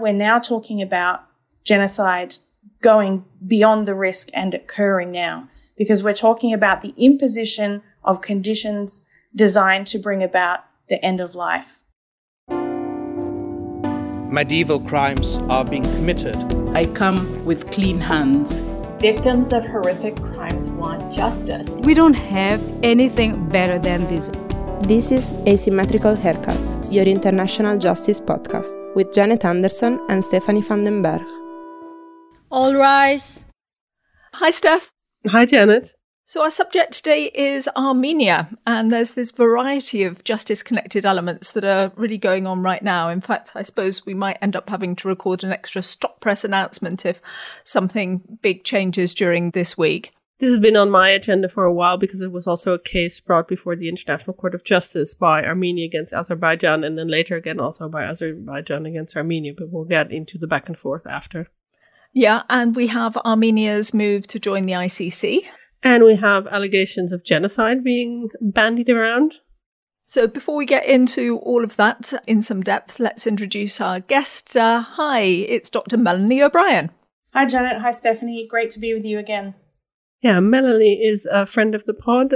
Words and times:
We're 0.00 0.12
now 0.14 0.38
talking 0.38 0.80
about 0.80 1.26
genocide 1.62 2.38
going 2.80 3.26
beyond 3.46 3.86
the 3.86 3.94
risk 3.94 4.30
and 4.32 4.54
occurring 4.54 5.10
now 5.10 5.46
because 5.76 6.02
we're 6.02 6.14
talking 6.14 6.54
about 6.54 6.80
the 6.80 6.94
imposition 6.96 7.82
of 8.02 8.22
conditions 8.22 9.04
designed 9.36 9.86
to 9.88 9.98
bring 9.98 10.22
about 10.22 10.60
the 10.88 11.04
end 11.04 11.20
of 11.20 11.34
life. 11.34 11.82
Medieval 14.32 14.80
crimes 14.80 15.36
are 15.50 15.66
being 15.66 15.82
committed. 15.82 16.36
I 16.74 16.86
come 16.86 17.44
with 17.44 17.70
clean 17.70 18.00
hands. 18.00 18.52
Victims 19.00 19.52
of 19.52 19.66
horrific 19.66 20.16
crimes 20.16 20.70
want 20.70 21.12
justice. 21.12 21.68
We 21.68 21.92
don't 21.92 22.14
have 22.14 22.62
anything 22.82 23.48
better 23.50 23.78
than 23.78 24.06
this. 24.06 24.30
This 24.82 25.12
is 25.12 25.30
Asymmetrical 25.46 26.16
Haircuts, 26.16 26.90
your 26.90 27.04
international 27.04 27.78
justice 27.78 28.18
podcast, 28.18 28.74
with 28.94 29.12
Janet 29.12 29.44
Anderson 29.44 30.00
and 30.08 30.24
Stephanie 30.24 30.62
van 30.62 30.84
den 30.84 31.02
Berg. 31.02 31.22
All 32.50 32.74
rise. 32.74 33.44
Hi, 34.32 34.50
Steph. 34.50 34.90
Hi, 35.28 35.44
Janet. 35.44 35.94
So, 36.24 36.42
our 36.42 36.50
subject 36.50 36.94
today 36.94 37.30
is 37.34 37.68
Armenia, 37.76 38.48
and 38.66 38.90
there's 38.90 39.12
this 39.12 39.32
variety 39.32 40.02
of 40.02 40.24
justice 40.24 40.62
connected 40.62 41.04
elements 41.04 41.52
that 41.52 41.64
are 41.64 41.92
really 41.94 42.18
going 42.18 42.46
on 42.46 42.62
right 42.62 42.82
now. 42.82 43.10
In 43.10 43.20
fact, 43.20 43.52
I 43.54 43.62
suppose 43.62 44.06
we 44.06 44.14
might 44.14 44.38
end 44.40 44.56
up 44.56 44.70
having 44.70 44.96
to 44.96 45.08
record 45.08 45.44
an 45.44 45.52
extra 45.52 45.82
stop 45.82 46.20
press 46.20 46.42
announcement 46.42 47.04
if 47.04 47.20
something 47.64 48.22
big 48.40 48.64
changes 48.64 49.12
during 49.12 49.50
this 49.50 49.76
week. 49.76 50.14
This 50.40 50.48
has 50.48 50.58
been 50.58 50.76
on 50.76 50.90
my 50.90 51.10
agenda 51.10 51.50
for 51.50 51.64
a 51.64 51.72
while 51.72 51.98
because 51.98 52.22
it 52.22 52.32
was 52.32 52.46
also 52.46 52.72
a 52.72 52.78
case 52.78 53.20
brought 53.20 53.46
before 53.46 53.76
the 53.76 53.90
International 53.90 54.32
Court 54.32 54.54
of 54.54 54.64
Justice 54.64 55.12
by 55.12 55.44
Armenia 55.44 55.84
against 55.84 56.14
Azerbaijan, 56.14 56.82
and 56.82 56.98
then 56.98 57.08
later 57.08 57.36
again 57.36 57.60
also 57.60 57.90
by 57.90 58.04
Azerbaijan 58.04 58.86
against 58.86 59.18
Armenia. 59.18 59.52
But 59.54 59.70
we'll 59.70 59.84
get 59.84 60.10
into 60.10 60.38
the 60.38 60.46
back 60.46 60.66
and 60.66 60.78
forth 60.78 61.06
after. 61.06 61.48
Yeah, 62.14 62.44
and 62.48 62.74
we 62.74 62.86
have 62.86 63.18
Armenia's 63.18 63.92
move 63.92 64.26
to 64.28 64.38
join 64.38 64.64
the 64.64 64.72
ICC. 64.72 65.42
And 65.82 66.04
we 66.04 66.16
have 66.16 66.46
allegations 66.46 67.12
of 67.12 67.22
genocide 67.22 67.84
being 67.84 68.30
bandied 68.40 68.88
around. 68.88 69.34
So, 70.06 70.26
before 70.26 70.56
we 70.56 70.64
get 70.64 70.86
into 70.86 71.38
all 71.40 71.62
of 71.62 71.76
that 71.76 72.14
in 72.26 72.40
some 72.40 72.62
depth, 72.62 72.98
let's 72.98 73.26
introduce 73.26 73.78
our 73.78 74.00
guest. 74.00 74.56
Uh, 74.56 74.80
hi, 74.80 75.20
it's 75.20 75.68
Dr. 75.68 75.98
Melanie 75.98 76.42
O'Brien. 76.42 76.90
Hi, 77.34 77.44
Janet. 77.44 77.82
Hi, 77.82 77.90
Stephanie. 77.90 78.48
Great 78.48 78.70
to 78.70 78.80
be 78.80 78.94
with 78.94 79.04
you 79.04 79.18
again. 79.18 79.54
Yeah, 80.22 80.40
Melanie 80.40 81.02
is 81.02 81.26
a 81.30 81.46
friend 81.46 81.74
of 81.74 81.86
the 81.86 81.94
pod. 81.94 82.34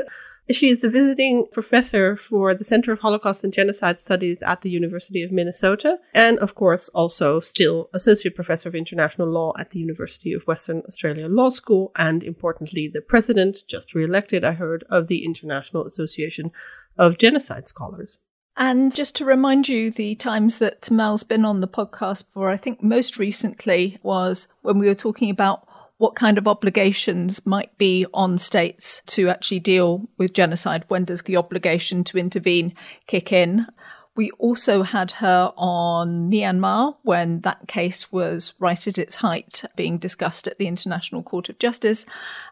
She 0.51 0.71
is 0.71 0.81
the 0.81 0.89
visiting 0.89 1.47
professor 1.53 2.17
for 2.17 2.55
the 2.55 2.65
Center 2.65 2.93
of 2.93 3.01
Holocaust 3.01 3.45
and 3.45 3.53
Genocide 3.53 4.01
Studies 4.01 4.43
at 4.43 4.63
the 4.63 4.71
University 4.71 5.23
of 5.23 5.31
Minnesota, 5.31 5.99
and 6.15 6.39
of 6.39 6.55
course, 6.55 6.89
also 6.91 7.41
still 7.41 7.91
associate 7.93 8.35
professor 8.35 8.71
of 8.71 8.75
international 8.75 9.29
law 9.29 9.53
at 9.59 9.71
the 9.71 9.81
University 9.81 10.33
of 10.33 10.47
Western 10.47 10.83
Australia 10.87 11.29
Law 11.29 11.51
School, 11.51 11.93
and 11.97 12.23
importantly, 12.25 12.89
the 12.89 13.03
president, 13.03 13.59
just 13.69 13.95
re 13.95 14.05
elected, 14.05 14.45
I 14.45 14.53
heard, 14.53 14.85
of 14.89 15.09
the 15.09 15.25
International 15.25 15.85
Association 15.85 16.53
of 16.99 17.19
Genocide 17.19 17.69
Scholars. 17.69 18.19
And 18.57 18.95
just 18.95 19.17
to 19.17 19.25
remind 19.25 19.69
you, 19.69 19.91
the 19.91 20.15
times 20.15 20.59
that 20.59 20.91
Mel's 20.91 21.25
been 21.25 21.45
on 21.45 21.61
the 21.61 21.69
podcast 21.69 22.27
before, 22.27 22.51
I 22.51 22.57
think 22.57 22.83
most 22.83 23.19
recently 23.19 23.99
was 24.03 24.49
when 24.63 24.79
we 24.79 24.87
were 24.87 24.95
talking 24.95 25.29
about 25.29 25.67
what 26.05 26.15
kind 26.15 26.37
of 26.37 26.47
obligations 26.47 27.47
might 27.47 27.79
be 27.79 28.05
on 28.13 28.37
states 28.37 29.01
to 29.07 29.31
actually 29.31 29.59
deal 29.59 30.07
with 30.19 30.35
genocide? 30.35 30.85
When 30.89 31.07
does 31.07 31.23
the 31.23 31.39
obligation 31.39 32.05
to 32.05 32.19
intervene 32.19 32.75
kick 33.07 33.33
in? 33.33 33.67
We 34.15 34.31
also 34.33 34.83
had 34.83 35.13
her 35.13 35.51
on 35.57 36.31
Myanmar 36.31 36.97
when 37.05 37.41
that 37.41 37.69
case 37.69 38.13
was 38.13 38.53
right 38.59 38.87
at 38.87 38.99
its 38.99 39.15
height, 39.15 39.65
being 39.77 39.97
discussed 39.97 40.47
at 40.47 40.59
the 40.59 40.67
International 40.67 41.23
Court 41.23 41.49
of 41.49 41.59
Justice. 41.59 42.05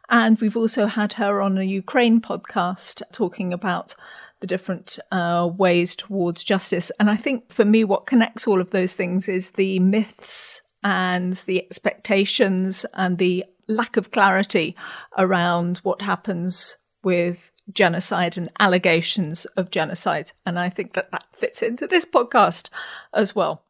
And 0.08 0.40
we've 0.40 0.56
also 0.56 0.86
had 0.86 1.12
her 1.14 1.42
on 1.42 1.58
a 1.58 1.62
Ukraine 1.62 2.22
podcast 2.22 3.02
talking 3.12 3.52
about 3.52 3.94
the 4.40 4.46
different 4.46 4.98
uh, 5.12 5.46
ways 5.54 5.94
towards 5.94 6.42
justice. 6.42 6.90
And 6.98 7.10
I 7.10 7.16
think 7.16 7.52
for 7.52 7.66
me, 7.66 7.84
what 7.84 8.06
connects 8.06 8.46
all 8.46 8.62
of 8.62 8.70
those 8.70 8.94
things 8.94 9.28
is 9.28 9.50
the 9.50 9.78
myths 9.78 10.61
and 10.82 11.34
the 11.34 11.62
expectations 11.62 12.84
and 12.94 13.18
the 13.18 13.44
lack 13.68 13.96
of 13.96 14.10
clarity 14.10 14.76
around 15.16 15.78
what 15.78 16.02
happens 16.02 16.76
with 17.02 17.52
genocide 17.72 18.36
and 18.36 18.50
allegations 18.58 19.44
of 19.56 19.70
genocide. 19.70 20.32
And 20.44 20.58
I 20.58 20.68
think 20.68 20.94
that 20.94 21.12
that 21.12 21.26
fits 21.32 21.62
into 21.62 21.86
this 21.86 22.04
podcast 22.04 22.70
as 23.12 23.34
well. 23.34 23.64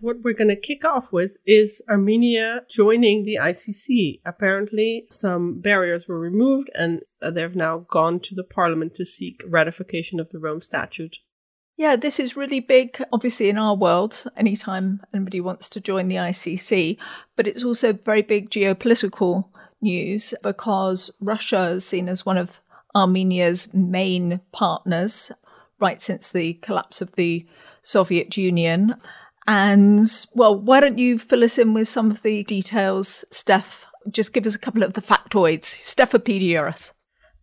What 0.00 0.22
we're 0.22 0.34
going 0.34 0.48
to 0.48 0.56
kick 0.56 0.82
off 0.84 1.12
with 1.12 1.32
is 1.46 1.82
Armenia 1.88 2.64
joining 2.70 3.24
the 3.24 3.38
ICC. 3.40 4.20
Apparently, 4.24 5.06
some 5.10 5.60
barriers 5.60 6.08
were 6.08 6.18
removed 6.18 6.70
and 6.74 7.02
they've 7.20 7.54
now 7.54 7.84
gone 7.90 8.18
to 8.20 8.34
the 8.34 8.44
parliament 8.44 8.94
to 8.94 9.04
seek 9.04 9.42
ratification 9.46 10.18
of 10.18 10.30
the 10.30 10.38
Rome 10.38 10.62
Statute. 10.62 11.18
Yeah, 11.80 11.96
this 11.96 12.20
is 12.20 12.36
really 12.36 12.60
big, 12.60 13.02
obviously, 13.10 13.48
in 13.48 13.56
our 13.56 13.74
world, 13.74 14.24
anytime 14.36 15.00
anybody 15.14 15.40
wants 15.40 15.70
to 15.70 15.80
join 15.80 16.08
the 16.08 16.16
ICC, 16.16 16.98
but 17.36 17.46
it's 17.46 17.64
also 17.64 17.94
very 17.94 18.20
big 18.20 18.50
geopolitical 18.50 19.46
news 19.80 20.34
because 20.42 21.10
Russia 21.20 21.70
is 21.70 21.86
seen 21.86 22.10
as 22.10 22.26
one 22.26 22.36
of 22.36 22.60
Armenia's 22.94 23.72
main 23.72 24.40
partners 24.52 25.32
right 25.78 26.02
since 26.02 26.28
the 26.28 26.52
collapse 26.52 27.00
of 27.00 27.12
the 27.12 27.46
Soviet 27.80 28.36
Union. 28.36 28.94
And, 29.46 30.06
well, 30.34 30.54
why 30.54 30.80
don't 30.80 30.98
you 30.98 31.18
fill 31.18 31.42
us 31.42 31.56
in 31.56 31.72
with 31.72 31.88
some 31.88 32.10
of 32.10 32.20
the 32.20 32.42
details, 32.42 33.24
Steph? 33.30 33.86
Just 34.10 34.34
give 34.34 34.44
us 34.44 34.54
a 34.54 34.58
couple 34.58 34.82
of 34.82 34.92
the 34.92 35.00
factoids. 35.00 35.64
Stephopedia 35.64 36.68
us. 36.68 36.92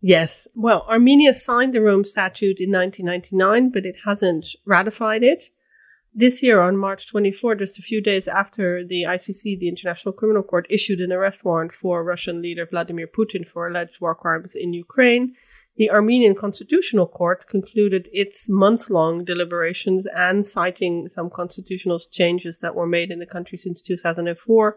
Yes. 0.00 0.46
Well, 0.54 0.86
Armenia 0.88 1.34
signed 1.34 1.74
the 1.74 1.82
Rome 1.82 2.04
Statute 2.04 2.60
in 2.60 2.70
1999, 2.70 3.70
but 3.70 3.84
it 3.84 3.96
hasn't 4.04 4.54
ratified 4.64 5.24
it. 5.24 5.50
This 6.14 6.42
year, 6.42 6.60
on 6.60 6.76
March 6.76 7.08
24, 7.08 7.56
just 7.56 7.78
a 7.78 7.82
few 7.82 8.00
days 8.00 8.26
after 8.26 8.84
the 8.84 9.04
ICC, 9.04 9.58
the 9.58 9.68
International 9.68 10.12
Criminal 10.12 10.42
Court, 10.42 10.66
issued 10.70 11.00
an 11.00 11.12
arrest 11.12 11.44
warrant 11.44 11.72
for 11.72 12.02
Russian 12.02 12.40
leader 12.40 12.66
Vladimir 12.66 13.06
Putin 13.06 13.46
for 13.46 13.66
alleged 13.66 14.00
war 14.00 14.14
crimes 14.14 14.54
in 14.54 14.72
Ukraine, 14.72 15.34
the 15.76 15.90
Armenian 15.90 16.34
Constitutional 16.34 17.06
Court 17.06 17.46
concluded 17.46 18.08
its 18.12 18.48
months 18.48 18.90
long 18.90 19.24
deliberations 19.24 20.06
and 20.06 20.46
citing 20.46 21.08
some 21.08 21.30
constitutional 21.30 22.00
changes 22.00 22.58
that 22.60 22.74
were 22.74 22.86
made 22.86 23.10
in 23.10 23.20
the 23.20 23.26
country 23.26 23.58
since 23.58 23.80
2004, 23.82 24.76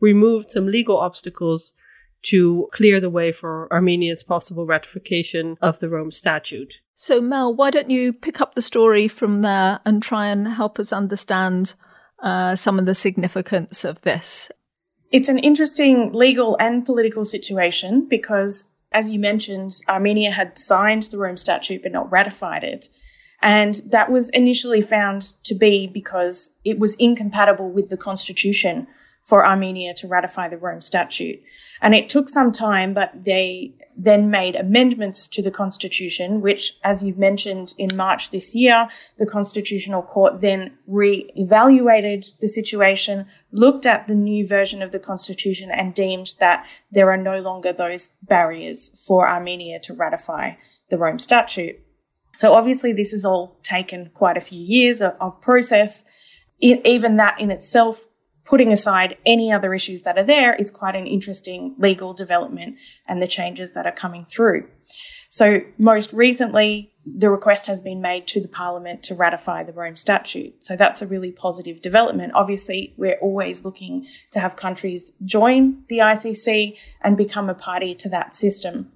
removed 0.00 0.50
some 0.50 0.66
legal 0.66 0.96
obstacles 0.96 1.74
to 2.22 2.68
clear 2.72 3.00
the 3.00 3.10
way 3.10 3.32
for 3.32 3.72
Armenia's 3.72 4.22
possible 4.22 4.66
ratification 4.66 5.56
of 5.60 5.78
the 5.78 5.88
Rome 5.88 6.12
Statute. 6.12 6.80
So, 6.94 7.20
Mel, 7.20 7.54
why 7.54 7.70
don't 7.70 7.90
you 7.90 8.12
pick 8.12 8.40
up 8.40 8.54
the 8.54 8.62
story 8.62 9.08
from 9.08 9.42
there 9.42 9.80
and 9.86 10.02
try 10.02 10.26
and 10.26 10.46
help 10.48 10.78
us 10.78 10.92
understand 10.92 11.74
uh, 12.22 12.56
some 12.56 12.78
of 12.78 12.86
the 12.86 12.94
significance 12.94 13.84
of 13.84 14.02
this? 14.02 14.50
It's 15.10 15.28
an 15.28 15.38
interesting 15.38 16.12
legal 16.12 16.56
and 16.60 16.84
political 16.84 17.24
situation 17.24 18.06
because, 18.08 18.66
as 18.92 19.10
you 19.10 19.18
mentioned, 19.18 19.72
Armenia 19.88 20.30
had 20.30 20.58
signed 20.58 21.04
the 21.04 21.18
Rome 21.18 21.36
Statute 21.36 21.82
but 21.82 21.92
not 21.92 22.10
ratified 22.12 22.64
it. 22.64 22.88
And 23.42 23.76
that 23.86 24.12
was 24.12 24.28
initially 24.30 24.82
found 24.82 25.22
to 25.44 25.54
be 25.54 25.86
because 25.86 26.50
it 26.64 26.78
was 26.78 26.94
incompatible 26.96 27.70
with 27.70 27.88
the 27.88 27.96
constitution 27.96 28.86
for 29.22 29.46
Armenia 29.46 29.94
to 29.94 30.08
ratify 30.08 30.48
the 30.48 30.56
Rome 30.56 30.80
Statute. 30.80 31.40
And 31.80 31.94
it 31.94 32.08
took 32.08 32.28
some 32.28 32.52
time, 32.52 32.94
but 32.94 33.24
they 33.24 33.74
then 33.96 34.30
made 34.30 34.56
amendments 34.56 35.28
to 35.28 35.42
the 35.42 35.50
constitution, 35.50 36.40
which, 36.40 36.78
as 36.82 37.02
you've 37.02 37.18
mentioned, 37.18 37.74
in 37.76 37.96
March 37.96 38.30
this 38.30 38.54
year, 38.54 38.88
the 39.18 39.26
Constitutional 39.26 40.02
Court 40.02 40.40
then 40.40 40.78
re-evaluated 40.86 42.26
the 42.40 42.48
situation, 42.48 43.26
looked 43.52 43.84
at 43.84 44.08
the 44.08 44.14
new 44.14 44.46
version 44.46 44.80
of 44.82 44.90
the 44.90 44.98
constitution 44.98 45.70
and 45.70 45.94
deemed 45.94 46.34
that 46.40 46.64
there 46.90 47.10
are 47.10 47.16
no 47.16 47.40
longer 47.40 47.72
those 47.72 48.08
barriers 48.22 49.04
for 49.06 49.28
Armenia 49.28 49.78
to 49.80 49.94
ratify 49.94 50.52
the 50.88 50.98
Rome 50.98 51.18
Statute. 51.18 51.78
So 52.34 52.54
obviously 52.54 52.92
this 52.92 53.10
has 53.10 53.24
all 53.24 53.58
taken 53.62 54.10
quite 54.14 54.36
a 54.36 54.40
few 54.40 54.60
years 54.60 55.02
of, 55.02 55.40
process. 55.42 56.04
Even 56.60 57.16
that 57.16 57.40
in 57.40 57.50
itself 57.50 58.06
putting 58.50 58.72
aside 58.72 59.16
any 59.24 59.52
other 59.52 59.72
issues 59.72 60.02
that 60.02 60.18
are 60.18 60.24
there, 60.24 60.56
is 60.56 60.72
quite 60.72 60.96
an 60.96 61.06
interesting 61.06 61.72
legal 61.78 62.12
development 62.12 62.76
and 63.06 63.22
the 63.22 63.26
changes 63.28 63.74
that 63.74 63.86
are 63.86 63.92
coming 63.92 64.24
through. 64.24 64.66
So 65.28 65.60
most 65.78 66.12
recently, 66.12 66.92
the 67.06 67.30
request 67.30 67.68
has 67.68 67.78
been 67.78 68.02
made 68.02 68.26
to 68.26 68.40
the 68.40 68.48
Parliament 68.48 69.04
to 69.04 69.14
ratify 69.14 69.62
the 69.62 69.72
Rome 69.72 69.96
Statute. 69.96 70.64
So 70.64 70.74
that's 70.74 71.00
a 71.00 71.06
really 71.06 71.30
positive 71.30 71.80
development. 71.80 72.32
Obviously, 72.34 72.92
we're 72.96 73.18
always 73.20 73.64
looking 73.64 74.08
to 74.32 74.40
have 74.40 74.56
countries 74.56 75.12
join 75.24 75.84
the 75.88 75.98
ICC 75.98 76.76
and 77.02 77.16
become 77.16 77.48
a 77.48 77.54
party 77.54 77.94
to 77.94 78.08
that 78.08 78.34
system. 78.34 78.90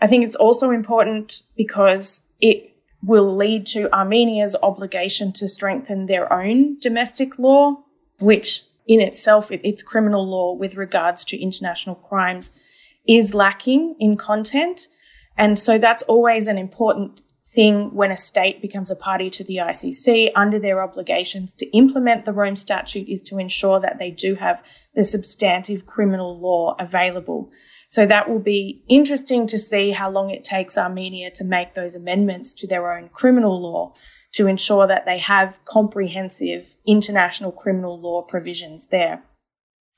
I 0.00 0.08
think 0.08 0.24
it's 0.24 0.34
also 0.34 0.70
important 0.70 1.42
because 1.56 2.22
it 2.40 2.74
will 3.04 3.36
lead 3.36 3.66
to 3.66 3.94
Armenia's 3.94 4.56
obligation 4.64 5.32
to 5.34 5.46
strengthen 5.46 6.06
their 6.06 6.32
own 6.32 6.80
domestic 6.80 7.38
law 7.38 7.83
which 8.18 8.64
in 8.86 9.00
itself, 9.00 9.50
it, 9.50 9.60
its 9.64 9.82
criminal 9.82 10.26
law 10.26 10.54
with 10.54 10.76
regards 10.76 11.24
to 11.26 11.40
international 11.40 11.94
crimes 11.94 12.60
is 13.06 13.34
lacking 13.34 13.96
in 13.98 14.16
content. 14.16 14.88
And 15.36 15.58
so 15.58 15.78
that's 15.78 16.02
always 16.04 16.46
an 16.46 16.58
important 16.58 17.22
thing 17.54 17.94
when 17.94 18.10
a 18.10 18.16
state 18.16 18.60
becomes 18.60 18.90
a 18.90 18.96
party 18.96 19.30
to 19.30 19.44
the 19.44 19.56
ICC 19.56 20.32
under 20.34 20.58
their 20.58 20.82
obligations 20.82 21.52
to 21.54 21.66
implement 21.70 22.24
the 22.24 22.32
Rome 22.32 22.56
Statute 22.56 23.08
is 23.08 23.22
to 23.22 23.38
ensure 23.38 23.78
that 23.80 23.98
they 23.98 24.10
do 24.10 24.34
have 24.34 24.62
the 24.94 25.04
substantive 25.04 25.86
criminal 25.86 26.36
law 26.36 26.74
available. 26.78 27.50
So 27.88 28.06
that 28.06 28.28
will 28.28 28.40
be 28.40 28.82
interesting 28.88 29.46
to 29.46 29.58
see 29.58 29.92
how 29.92 30.10
long 30.10 30.30
it 30.30 30.42
takes 30.42 30.76
Armenia 30.76 31.30
to 31.32 31.44
make 31.44 31.74
those 31.74 31.94
amendments 31.94 32.52
to 32.54 32.66
their 32.66 32.92
own 32.92 33.08
criminal 33.10 33.60
law 33.60 33.94
to 34.34 34.46
ensure 34.46 34.86
that 34.86 35.04
they 35.06 35.18
have 35.18 35.64
comprehensive 35.64 36.76
international 36.86 37.52
criminal 37.52 37.98
law 37.98 38.22
provisions 38.22 38.88
there. 38.88 39.22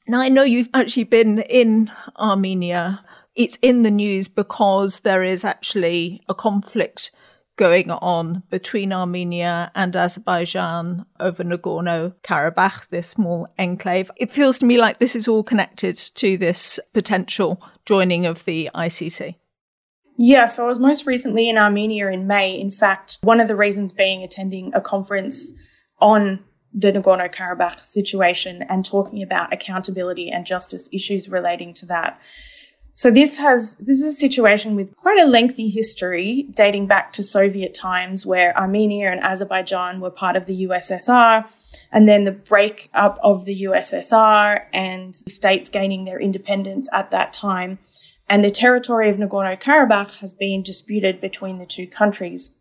Now, 0.06 0.20
I 0.20 0.28
know 0.28 0.44
you've 0.44 0.70
actually 0.72 1.04
been 1.04 1.40
in 1.40 1.90
Armenia. 2.16 3.04
It's 3.34 3.58
in 3.60 3.82
the 3.82 3.90
news 3.90 4.28
because 4.28 5.00
there 5.00 5.22
is 5.22 5.44
actually 5.44 6.22
a 6.28 6.34
conflict 6.34 7.10
going 7.56 7.90
on 7.90 8.42
between 8.50 8.92
Armenia 8.92 9.72
and 9.74 9.96
Azerbaijan 9.96 11.06
over 11.18 11.42
Nagorno 11.42 12.14
Karabakh, 12.22 12.88
this 12.88 13.08
small 13.08 13.48
enclave. 13.58 14.10
It 14.16 14.30
feels 14.30 14.58
to 14.58 14.66
me 14.66 14.78
like 14.78 14.98
this 14.98 15.16
is 15.16 15.26
all 15.26 15.42
connected 15.42 15.96
to 15.96 16.36
this 16.36 16.78
potential 16.92 17.62
joining 17.86 18.26
of 18.26 18.44
the 18.44 18.70
ICC. 18.74 19.36
Yeah, 20.16 20.46
so 20.46 20.64
I 20.64 20.68
was 20.68 20.78
most 20.78 21.06
recently 21.06 21.48
in 21.48 21.58
Armenia 21.58 22.08
in 22.08 22.26
May. 22.26 22.58
In 22.58 22.70
fact, 22.70 23.18
one 23.22 23.40
of 23.40 23.48
the 23.48 23.56
reasons 23.56 23.92
being 23.92 24.22
attending 24.22 24.72
a 24.74 24.80
conference 24.80 25.52
on 26.00 26.42
the 26.72 26.92
Nagorno 26.92 27.32
Karabakh 27.32 27.80
situation 27.80 28.62
and 28.68 28.84
talking 28.84 29.22
about 29.22 29.52
accountability 29.52 30.30
and 30.30 30.46
justice 30.46 30.88
issues 30.92 31.28
relating 31.28 31.72
to 31.74 31.86
that. 31.86 32.20
So 32.92 33.10
this 33.10 33.36
has, 33.36 33.74
this 33.74 34.00
is 34.00 34.14
a 34.14 34.16
situation 34.16 34.74
with 34.74 34.96
quite 34.96 35.18
a 35.18 35.26
lengthy 35.26 35.68
history 35.68 36.46
dating 36.54 36.86
back 36.86 37.12
to 37.14 37.22
Soviet 37.22 37.74
times 37.74 38.24
where 38.24 38.56
Armenia 38.56 39.10
and 39.10 39.22
Azerbaijan 39.22 40.00
were 40.00 40.10
part 40.10 40.34
of 40.34 40.46
the 40.46 40.66
USSR 40.66 41.46
and 41.92 42.08
then 42.08 42.24
the 42.24 42.32
breakup 42.32 43.18
of 43.22 43.44
the 43.44 43.64
USSR 43.64 44.64
and 44.72 45.14
states 45.14 45.68
gaining 45.68 46.06
their 46.06 46.18
independence 46.18 46.88
at 46.90 47.10
that 47.10 47.34
time. 47.34 47.78
And 48.28 48.42
the 48.42 48.50
territory 48.50 49.08
of 49.08 49.16
Nagorno 49.16 49.60
Karabakh 49.60 50.18
has 50.18 50.34
been 50.34 50.62
disputed 50.62 51.20
between 51.20 51.58
the 51.58 51.66
two 51.66 51.86
countries. 51.86 52.56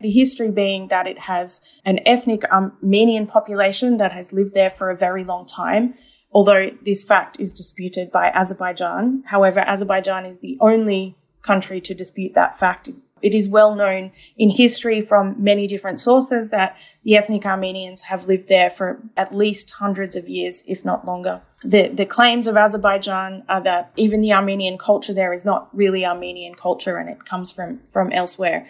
The 0.00 0.10
history 0.10 0.50
being 0.50 0.88
that 0.88 1.06
it 1.06 1.20
has 1.20 1.62
an 1.84 2.00
ethnic 2.04 2.44
Armenian 2.44 3.26
population 3.26 3.96
that 3.96 4.12
has 4.12 4.32
lived 4.32 4.52
there 4.52 4.68
for 4.68 4.90
a 4.90 4.96
very 4.96 5.24
long 5.24 5.46
time, 5.46 5.94
although 6.32 6.70
this 6.84 7.02
fact 7.02 7.40
is 7.40 7.54
disputed 7.54 8.12
by 8.12 8.28
Azerbaijan. 8.28 9.22
However, 9.26 9.60
Azerbaijan 9.60 10.26
is 10.26 10.40
the 10.40 10.58
only 10.60 11.16
country 11.40 11.80
to 11.80 11.94
dispute 11.94 12.34
that 12.34 12.58
fact. 12.58 12.90
It 13.26 13.34
is 13.34 13.48
well 13.48 13.74
known 13.74 14.12
in 14.38 14.50
history 14.50 15.00
from 15.00 15.34
many 15.42 15.66
different 15.66 15.98
sources 15.98 16.50
that 16.50 16.76
the 17.02 17.16
ethnic 17.16 17.44
Armenians 17.44 18.02
have 18.02 18.28
lived 18.28 18.48
there 18.48 18.70
for 18.70 19.02
at 19.16 19.34
least 19.34 19.68
hundreds 19.72 20.14
of 20.14 20.28
years, 20.28 20.62
if 20.68 20.84
not 20.84 21.04
longer. 21.04 21.42
The, 21.64 21.88
the 21.88 22.06
claims 22.06 22.46
of 22.46 22.56
Azerbaijan 22.56 23.42
are 23.48 23.60
that 23.64 23.90
even 23.96 24.20
the 24.20 24.32
Armenian 24.32 24.78
culture 24.78 25.12
there 25.12 25.32
is 25.32 25.44
not 25.44 25.76
really 25.76 26.06
Armenian 26.06 26.54
culture 26.54 26.98
and 26.98 27.10
it 27.10 27.24
comes 27.24 27.50
from, 27.50 27.80
from 27.92 28.12
elsewhere. 28.12 28.68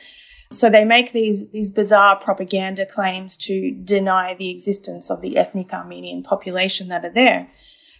So 0.50 0.70
they 0.70 0.86
make 0.86 1.12
these, 1.12 1.50
these 1.50 1.70
bizarre 1.70 2.18
propaganda 2.18 2.86
claims 2.86 3.36
to 3.48 3.72
deny 3.72 4.34
the 4.34 4.48
existence 4.48 5.10
of 5.10 5.20
the 5.20 5.36
ethnic 5.36 5.74
Armenian 5.74 6.22
population 6.22 6.88
that 6.88 7.04
are 7.04 7.12
there. 7.12 7.50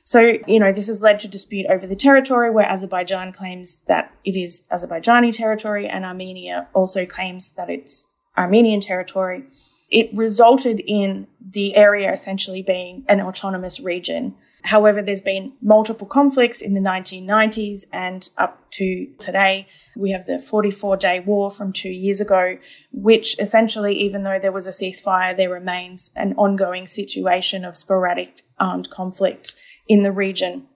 So, 0.06 0.35
you 0.47 0.61
know, 0.61 0.73
this 0.73 0.87
has 0.87 1.03
led 1.03 1.19
to 1.19 1.29
dispute 1.29 1.67
over 1.69 1.85
the 1.85 1.97
territory 1.97 2.49
where 2.49 2.64
Azerbaijan 2.64 3.32
claims 3.32 3.81
that 3.88 4.14
it 4.25 4.37
is 4.37 4.62
Azerbaijani 4.70 5.37
territory 5.37 5.88
and 5.88 6.05
Armenia 6.05 6.69
also 6.75 7.05
claims 7.05 7.55
that 7.55 7.69
it's 7.69 8.06
Armenian 8.38 8.79
territory. 8.79 9.43
It 9.91 10.11
resulted 10.14 10.81
in 10.87 11.26
the 11.41 11.75
area 11.75 12.12
essentially 12.12 12.62
being 12.62 13.05
an 13.08 13.20
autonomous 13.20 13.81
region. 13.81 14.37
However, 14.62 15.03
there's 15.03 15.20
been 15.20 15.55
multiple 15.61 16.06
conflicts 16.06 16.62
in 16.62 16.75
the 16.75 16.81
1990s 16.81 17.87
and 17.93 18.31
up 18.38 18.70
to 18.75 19.08
today. 19.19 19.67
We 19.97 20.12
have 20.12 20.26
the 20.26 20.38
44 20.41 20.99
day 20.99 21.19
war 21.19 21.50
from 21.50 21.73
two 21.73 21.91
years 21.91 22.20
ago, 22.20 22.58
which 22.93 23.37
essentially, 23.41 23.99
even 23.99 24.23
though 24.23 24.38
there 24.38 24.53
was 24.53 24.69
a 24.69 24.70
ceasefire, 24.70 25.37
there 25.37 25.50
remains 25.50 26.12
an 26.14 26.35
ongoing 26.35 26.87
situation 26.87 27.64
of 27.64 27.76
sporadic 27.76 28.43
armed 28.58 28.88
conflict 28.88 29.55
in 29.88 30.02
the 30.02 30.12
region. 30.12 30.66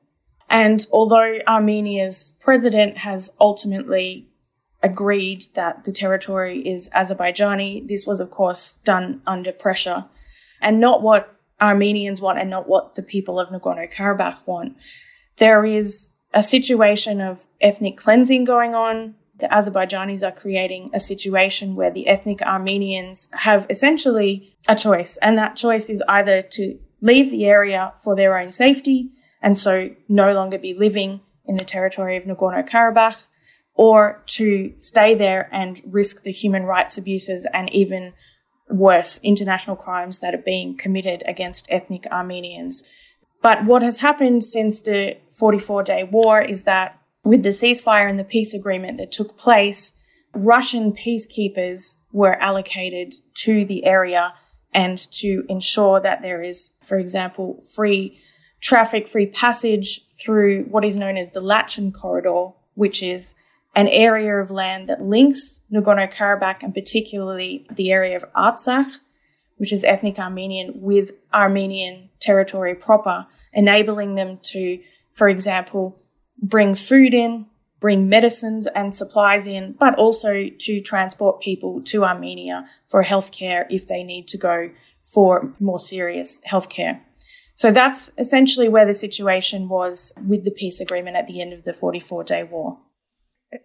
And 0.49 0.85
although 0.93 1.39
Armenia's 1.47 2.37
president 2.41 2.99
has 2.99 3.31
ultimately 3.41 4.27
agreed 4.83 5.45
that 5.55 5.85
the 5.85 5.93
territory 5.93 6.67
is 6.67 6.89
Azerbaijani, 6.91 7.87
this 7.87 8.07
was, 8.07 8.21
of 8.21 8.31
course, 8.31 8.79
done 8.85 9.23
under 9.27 9.53
pressure 9.53 10.07
and 10.61 10.81
not 10.81 11.03
what 11.03 11.37
Armenians 11.61 12.21
want 12.21 12.39
and 12.39 12.51
not 12.51 12.69
what 12.69 12.95
the 12.95 13.03
people 13.03 13.39
of 13.39 13.51
Nagorno 13.51 13.93
Karabakh 13.93 14.47
want. 14.47 14.77
There 15.37 15.65
is 15.65 16.11
a 16.33 16.43
situation 16.43 17.21
of 17.21 17.47
ethnic 17.61 17.97
cleansing 17.97 18.45
going 18.45 18.75
on. 18.75 19.15
The 19.39 19.49
Azerbaijanis 19.49 20.27
are 20.27 20.35
creating 20.35 20.91
a 20.93 21.01
situation 21.01 21.75
where 21.75 21.91
the 21.91 22.09
ethnic 22.09 22.43
Armenians 22.43 23.29
have 23.33 23.67
essentially 23.71 24.55
a 24.69 24.75
choice, 24.75 25.17
and 25.19 25.39
that 25.39 25.57
choice 25.57 25.89
is 25.89 26.03
either 26.09 26.43
to 26.43 26.79
leave 27.01 27.31
the 27.31 27.47
area 27.47 27.93
for 28.03 28.15
their 28.15 28.39
own 28.39 28.51
safety 28.51 29.11
and 29.43 29.57
so 29.57 29.91
no 30.09 30.33
longer 30.33 30.59
be 30.59 30.75
living 30.75 31.21
in 31.47 31.57
the 31.57 31.65
territory 31.65 32.17
of 32.17 32.25
Nagorno 32.25 32.69
Karabakh, 32.69 33.27
or 33.75 34.23
to 34.27 34.73
stay 34.77 35.15
there 35.15 35.49
and 35.53 35.81
risk 35.87 36.23
the 36.23 36.33
human 36.33 36.65
rights 36.65 36.99
abuses 36.99 37.47
and 37.53 37.73
even 37.73 38.13
worse, 38.69 39.19
international 39.23 39.77
crimes 39.77 40.19
that 40.19 40.35
are 40.35 40.43
being 40.45 40.77
committed 40.77 41.23
against 41.27 41.67
ethnic 41.71 42.07
Armenians. 42.11 42.85
But 43.43 43.65
what 43.65 43.83
has 43.83 44.01
happened 44.01 44.45
since 44.45 44.83
the 44.83 45.17
44 45.31 45.83
day 45.83 46.05
war 46.05 46.41
is 46.41 46.65
that 46.65 47.01
with 47.25 47.43
the 47.43 47.51
ceasefire 47.51 48.09
and 48.09 48.19
the 48.19 48.25
peace 48.25 48.55
agreement 48.55 48.99
that 48.99 49.13
took 49.13 49.37
place, 49.37 49.95
Russian 50.35 50.93
peacekeepers 50.93 51.97
were 52.13 52.41
allocated 52.41 53.15
to 53.35 53.65
the 53.65 53.85
area 53.85 54.35
and 54.73 54.99
to 55.13 55.45
ensure 55.49 56.01
that 56.01 56.23
there 56.23 56.43
is, 56.43 56.73
for 56.81 56.99
example, 56.99 57.61
free 57.75 58.19
traffic, 58.61 59.09
free 59.09 59.27
passage 59.27 60.03
through 60.19 60.65
what 60.65 60.85
is 60.85 60.97
known 60.97 61.17
as 61.17 61.31
the 61.31 61.41
Lachin 61.41 61.93
corridor, 61.93 62.53
which 62.75 63.03
is 63.03 63.35
an 63.75 63.89
area 63.89 64.37
of 64.37 64.51
land 64.51 64.89
that 64.89 65.01
links 65.01 65.61
Nagorno 65.73 66.13
Karabakh 66.13 66.63
and 66.63 66.75
particularly 66.75 67.67
the 67.71 67.93
area 67.93 68.17
of 68.17 68.25
Artsakh, 68.33 68.91
which 69.57 69.73
is 69.73 69.85
ethnic 69.85 70.19
Armenian, 70.19 70.73
with 70.81 71.13
Armenian 71.33 72.11
territory 72.21 72.75
proper, 72.75 73.27
enabling 73.53 74.15
them 74.15 74.39
to, 74.43 74.81
for 75.13 75.29
example, 75.29 75.99
bring 76.43 76.75
food 76.75 77.15
in, 77.15 77.47
bring 77.81 78.09
medicines 78.09 78.67
and 78.69 78.95
supplies 78.95 79.47
in, 79.47 79.75
but 79.79 79.95
also 79.97 80.49
to 80.49 80.81
transport 80.81 81.41
people 81.41 81.81
to 81.83 82.05
Armenia 82.05 82.67
for 82.87 83.03
healthcare 83.03 83.67
if 83.71 83.87
they 83.87 84.05
need 84.05 84.29
to 84.29 84.39
go 84.39 84.71
for 85.03 85.53
more 85.59 85.81
serious 85.81 86.41
healthcare. 86.49 87.01
So 87.55 87.71
that's 87.71 88.13
essentially 88.17 88.69
where 88.69 88.87
the 88.87 88.95
situation 88.95 89.69
was 89.69 90.15
with 90.27 90.45
the 90.45 90.51
peace 90.51 90.81
agreement 90.81 91.17
at 91.17 91.27
the 91.27 91.41
end 91.41 91.53
of 91.53 91.65
the 91.65 91.73
44 91.73 92.25
day 92.25 92.43
war. 92.43 92.79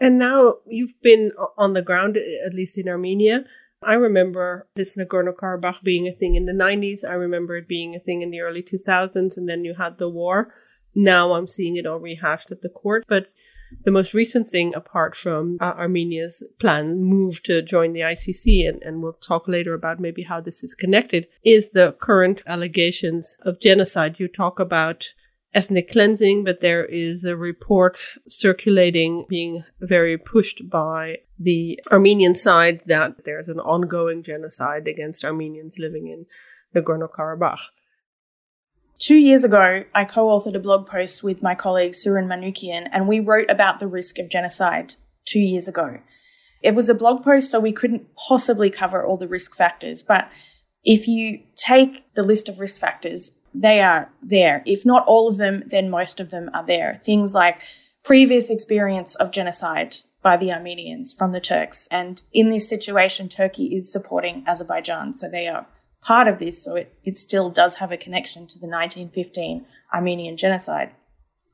And 0.01 0.17
now 0.17 0.55
you've 0.65 0.99
been 1.01 1.31
on 1.57 1.73
the 1.73 1.81
ground, 1.81 2.17
at 2.17 2.53
least 2.53 2.77
in 2.77 2.89
Armenia. 2.89 3.45
I 3.83 3.93
remember 3.93 4.67
this 4.75 4.97
Nagorno 4.97 5.33
Karabakh 5.33 5.83
being 5.83 6.07
a 6.07 6.11
thing 6.11 6.35
in 6.35 6.45
the 6.45 6.53
90s. 6.53 7.07
I 7.07 7.13
remember 7.13 7.55
it 7.55 7.67
being 7.67 7.95
a 7.95 7.99
thing 7.99 8.21
in 8.21 8.31
the 8.31 8.41
early 8.41 8.63
2000s, 8.63 9.37
and 9.37 9.47
then 9.47 9.63
you 9.63 9.75
had 9.75 9.97
the 9.97 10.09
war. 10.09 10.53
Now 10.95 11.33
I'm 11.33 11.47
seeing 11.47 11.75
it 11.75 11.85
all 11.85 11.99
rehashed 11.99 12.51
at 12.51 12.61
the 12.61 12.69
court. 12.69 13.03
But 13.07 13.27
the 13.83 13.91
most 13.91 14.13
recent 14.13 14.47
thing, 14.47 14.73
apart 14.75 15.15
from 15.15 15.57
uh, 15.59 15.73
Armenia's 15.77 16.43
plan 16.59 17.01
move 17.01 17.43
to 17.43 17.61
join 17.61 17.93
the 17.93 18.01
ICC, 18.01 18.67
and, 18.67 18.81
and 18.83 19.01
we'll 19.01 19.13
talk 19.13 19.47
later 19.47 19.73
about 19.73 19.99
maybe 19.99 20.23
how 20.23 20.41
this 20.41 20.63
is 20.63 20.75
connected, 20.75 21.27
is 21.43 21.71
the 21.71 21.93
current 21.99 22.41
allegations 22.47 23.37
of 23.41 23.59
genocide. 23.59 24.19
You 24.19 24.27
talk 24.27 24.59
about 24.59 25.13
ethnic 25.53 25.89
cleansing, 25.89 26.43
but 26.43 26.59
there 26.59 26.85
is 26.85 27.23
a 27.23 27.37
report 27.37 27.97
circulating 28.27 29.25
being 29.29 29.63
very 29.79 30.17
pushed 30.17 30.69
by 30.69 31.17
the 31.39 31.79
Armenian 31.91 32.35
side 32.35 32.81
that 32.85 33.23
there's 33.23 33.47
an 33.47 33.59
ongoing 33.59 34.21
genocide 34.21 34.87
against 34.87 35.23
Armenians 35.23 35.77
living 35.79 36.07
in 36.07 36.25
Nagorno 36.75 37.09
Karabakh. 37.09 37.59
Two 38.97 39.15
years 39.15 39.43
ago, 39.43 39.83
I 39.93 40.05
co 40.05 40.27
authored 40.27 40.55
a 40.55 40.59
blog 40.59 40.87
post 40.87 41.23
with 41.23 41.43
my 41.43 41.55
colleague 41.55 41.91
Suren 41.91 42.27
Manukyan, 42.27 42.87
and 42.91 43.07
we 43.07 43.19
wrote 43.19 43.49
about 43.49 43.79
the 43.79 43.87
risk 43.87 44.19
of 44.19 44.29
genocide 44.29 44.95
two 45.25 45.39
years 45.39 45.67
ago. 45.67 45.99
It 46.61 46.75
was 46.75 46.89
a 46.89 46.95
blog 46.95 47.23
post, 47.23 47.51
so 47.51 47.59
we 47.59 47.71
couldn't 47.71 48.07
possibly 48.15 48.69
cover 48.69 49.05
all 49.05 49.17
the 49.17 49.27
risk 49.27 49.55
factors, 49.55 50.01
but 50.01 50.29
if 50.83 51.07
you 51.07 51.39
take 51.55 52.13
the 52.13 52.23
list 52.23 52.47
of 52.47 52.59
risk 52.59 52.79
factors, 52.79 53.31
they 53.53 53.81
are 53.81 54.11
there. 54.21 54.63
If 54.65 54.85
not 54.85 55.05
all 55.07 55.27
of 55.27 55.37
them, 55.37 55.63
then 55.67 55.89
most 55.89 56.19
of 56.19 56.29
them 56.29 56.49
are 56.53 56.65
there. 56.65 56.99
Things 57.01 57.33
like 57.33 57.61
previous 58.03 58.49
experience 58.49 59.15
of 59.15 59.31
genocide 59.31 59.97
by 60.21 60.37
the 60.37 60.51
Armenians 60.51 61.13
from 61.13 61.31
the 61.31 61.39
Turks. 61.39 61.87
And 61.91 62.21
in 62.33 62.49
this 62.49 62.69
situation, 62.69 63.29
Turkey 63.29 63.75
is 63.75 63.91
supporting 63.91 64.43
Azerbaijan. 64.47 65.13
So 65.13 65.29
they 65.29 65.47
are 65.47 65.67
part 66.05 66.27
of 66.27 66.37
this. 66.37 66.63
So 66.63 66.75
it, 66.75 66.93
it 67.03 67.17
still 67.17 67.49
does 67.49 67.75
have 67.75 67.91
a 67.91 67.97
connection 67.97 68.47
to 68.47 68.59
the 68.59 68.67
1915 68.67 69.65
Armenian 69.93 70.37
genocide. 70.37 70.91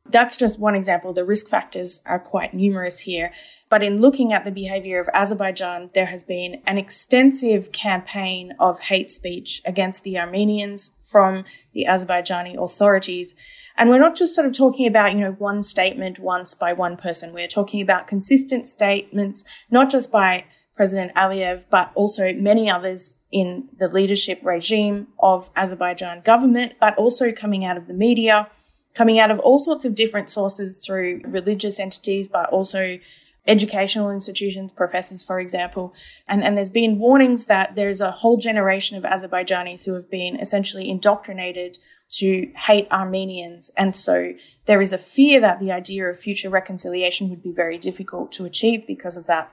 That's 0.09 0.35
just 0.35 0.59
one 0.59 0.75
example. 0.75 1.13
The 1.13 1.23
risk 1.23 1.47
factors 1.47 2.01
are 2.05 2.19
quite 2.19 2.53
numerous 2.53 3.01
here. 3.01 3.31
But 3.69 3.83
in 3.83 4.01
looking 4.01 4.33
at 4.33 4.43
the 4.43 4.51
behavior 4.51 4.99
of 4.99 5.07
Azerbaijan, 5.13 5.91
there 5.93 6.07
has 6.07 6.23
been 6.23 6.61
an 6.65 6.77
extensive 6.77 7.71
campaign 7.71 8.53
of 8.59 8.79
hate 8.79 9.11
speech 9.11 9.61
against 9.63 10.03
the 10.03 10.19
Armenians 10.19 10.91
from 11.01 11.45
the 11.73 11.85
Azerbaijani 11.87 12.61
authorities. 12.61 13.35
And 13.77 13.89
we're 13.89 13.99
not 13.99 14.15
just 14.15 14.35
sort 14.35 14.47
of 14.47 14.53
talking 14.53 14.87
about, 14.87 15.13
you 15.13 15.19
know, 15.19 15.31
one 15.33 15.63
statement 15.63 16.19
once 16.19 16.55
by 16.55 16.73
one 16.73 16.97
person. 16.97 17.31
We're 17.31 17.47
talking 17.47 17.79
about 17.79 18.07
consistent 18.07 18.67
statements, 18.67 19.45
not 19.69 19.89
just 19.89 20.11
by 20.11 20.45
President 20.75 21.13
Aliyev, 21.15 21.65
but 21.69 21.91
also 21.95 22.33
many 22.33 22.69
others 22.69 23.17
in 23.31 23.69
the 23.77 23.87
leadership 23.87 24.39
regime 24.43 25.07
of 25.19 25.49
Azerbaijan 25.55 26.21
government, 26.21 26.73
but 26.79 26.97
also 26.97 27.31
coming 27.31 27.65
out 27.65 27.77
of 27.77 27.87
the 27.87 27.93
media, 27.93 28.49
coming 28.93 29.19
out 29.19 29.31
of 29.31 29.39
all 29.39 29.57
sorts 29.57 29.85
of 29.85 29.95
different 29.95 30.29
sources 30.29 30.83
through 30.83 31.21
religious 31.25 31.79
entities, 31.79 32.27
but 32.27 32.49
also 32.49 32.99
educational 33.47 34.11
institutions, 34.11 34.71
professors, 34.71 35.23
for 35.23 35.39
example. 35.39 35.93
And, 36.27 36.43
and 36.43 36.55
there's 36.55 36.69
been 36.69 36.99
warnings 36.99 37.45
that 37.45 37.75
there's 37.75 38.01
a 38.01 38.11
whole 38.11 38.37
generation 38.37 38.97
of 38.97 39.03
Azerbaijanis 39.03 39.85
who 39.85 39.93
have 39.95 40.09
been 40.09 40.39
essentially 40.39 40.89
indoctrinated 40.89 41.79
to 42.09 42.51
hate 42.55 42.87
Armenians. 42.91 43.71
And 43.77 43.95
so 43.95 44.33
there 44.65 44.81
is 44.81 44.93
a 44.93 44.97
fear 44.97 45.39
that 45.39 45.59
the 45.59 45.71
idea 45.71 46.07
of 46.07 46.19
future 46.19 46.49
reconciliation 46.49 47.29
would 47.29 47.41
be 47.41 47.51
very 47.51 47.77
difficult 47.77 48.31
to 48.33 48.45
achieve 48.45 48.85
because 48.85 49.17
of 49.17 49.25
that. 49.27 49.51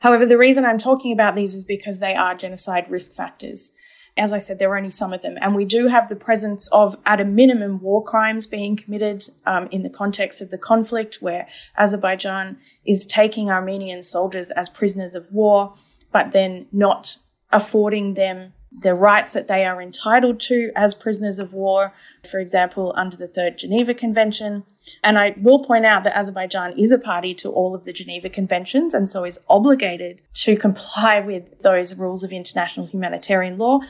However, 0.00 0.26
the 0.26 0.38
reason 0.38 0.64
I'm 0.64 0.78
talking 0.78 1.12
about 1.12 1.34
these 1.34 1.54
is 1.54 1.64
because 1.64 1.98
they 1.98 2.14
are 2.14 2.34
genocide 2.34 2.90
risk 2.90 3.12
factors. 3.12 3.72
As 4.16 4.32
I 4.32 4.38
said, 4.38 4.58
there 4.58 4.70
are 4.72 4.76
only 4.76 4.90
some 4.90 5.12
of 5.12 5.22
them. 5.22 5.36
And 5.40 5.54
we 5.54 5.64
do 5.64 5.86
have 5.88 6.08
the 6.08 6.16
presence 6.16 6.68
of, 6.68 6.96
at 7.06 7.20
a 7.20 7.24
minimum, 7.24 7.80
war 7.80 8.02
crimes 8.02 8.46
being 8.46 8.76
committed 8.76 9.28
um, 9.46 9.68
in 9.70 9.82
the 9.82 9.90
context 9.90 10.40
of 10.40 10.50
the 10.50 10.58
conflict, 10.58 11.18
where 11.20 11.46
Azerbaijan 11.76 12.58
is 12.84 13.06
taking 13.06 13.50
Armenian 13.50 14.02
soldiers 14.02 14.50
as 14.50 14.68
prisoners 14.68 15.14
of 15.14 15.30
war, 15.30 15.74
but 16.12 16.32
then 16.32 16.66
not 16.72 17.18
affording 17.52 18.14
them 18.14 18.52
the 18.82 18.94
rights 18.94 19.32
that 19.32 19.48
they 19.48 19.64
are 19.64 19.80
entitled 19.80 20.40
to 20.40 20.70
as 20.76 20.94
prisoners 20.94 21.38
of 21.38 21.52
war, 21.52 21.92
for 22.28 22.40
example, 22.40 22.92
under 22.96 23.16
the 23.16 23.28
Third 23.28 23.58
Geneva 23.58 23.94
Convention. 23.94 24.64
And 25.02 25.18
I 25.18 25.34
will 25.40 25.64
point 25.64 25.84
out 25.84 26.04
that 26.04 26.16
Azerbaijan 26.16 26.78
is 26.78 26.90
a 26.90 26.98
party 26.98 27.34
to 27.34 27.50
all 27.50 27.74
of 27.74 27.84
the 27.84 27.92
Geneva 27.92 28.28
Conventions 28.28 28.94
and 28.94 29.08
so 29.08 29.24
is 29.24 29.38
obligated 29.48 30.22
to 30.44 30.56
comply 30.56 31.20
with 31.20 31.60
those 31.62 31.96
rules 31.96 32.24
of 32.24 32.32
international 32.32 32.86
humanitarian 32.86 33.58
law. 33.58 33.80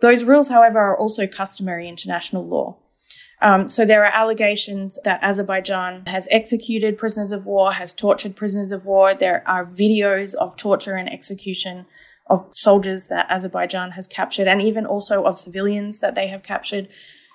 Those 0.00 0.24
rules, 0.24 0.48
however, 0.48 0.78
are 0.78 0.98
also 0.98 1.26
customary 1.26 1.88
international 1.88 2.46
law. 2.46 2.78
Um, 3.42 3.68
so 3.68 3.84
there 3.84 4.04
are 4.04 4.12
allegations 4.12 4.98
that 5.04 5.22
Azerbaijan 5.22 6.04
has 6.06 6.28
executed 6.30 6.96
prisoners 6.96 7.32
of 7.32 7.44
war, 7.44 7.72
has 7.72 7.92
tortured 7.92 8.36
prisoners 8.36 8.72
of 8.72 8.86
war. 8.86 9.14
There 9.14 9.46
are 9.46 9.66
videos 9.66 10.34
of 10.34 10.56
torture 10.56 10.94
and 10.94 11.12
execution 11.12 11.84
of 12.26 12.46
soldiers 12.52 13.08
that 13.08 13.26
Azerbaijan 13.30 13.92
has 13.92 14.06
captured 14.06 14.48
and 14.48 14.62
even 14.62 14.86
also 14.86 15.24
of 15.24 15.38
civilians 15.38 15.98
that 15.98 16.14
they 16.14 16.28
have 16.28 16.42
captured. 16.42 16.88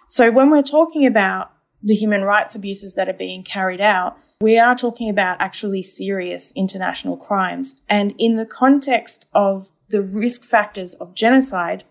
So 0.08 0.32
when 0.32 0.50
we're 0.50 0.64
talking 0.64 1.06
about 1.06 1.52
the 1.82 1.96
human 1.96 2.24
rights 2.24 2.56
abuses 2.56 2.96
that 2.96 3.08
are 3.08 3.14
being 3.14 3.44
carried 3.44 3.82
out, 3.82 4.18
we 4.42 4.58
are 4.58 4.76
talking 4.76 5.10
about 5.10 5.40
actually 5.40 5.84
serious 5.84 6.52
international 6.56 7.18
crimes. 7.18 7.82
And 7.88 8.14
in 8.18 8.36
the 8.36 8.46
context 8.46 9.30
of 9.34 9.70
the 9.90 10.02
risk 10.02 10.44
factors 10.44 10.94
of 10.96 11.16
genocide 11.16 11.84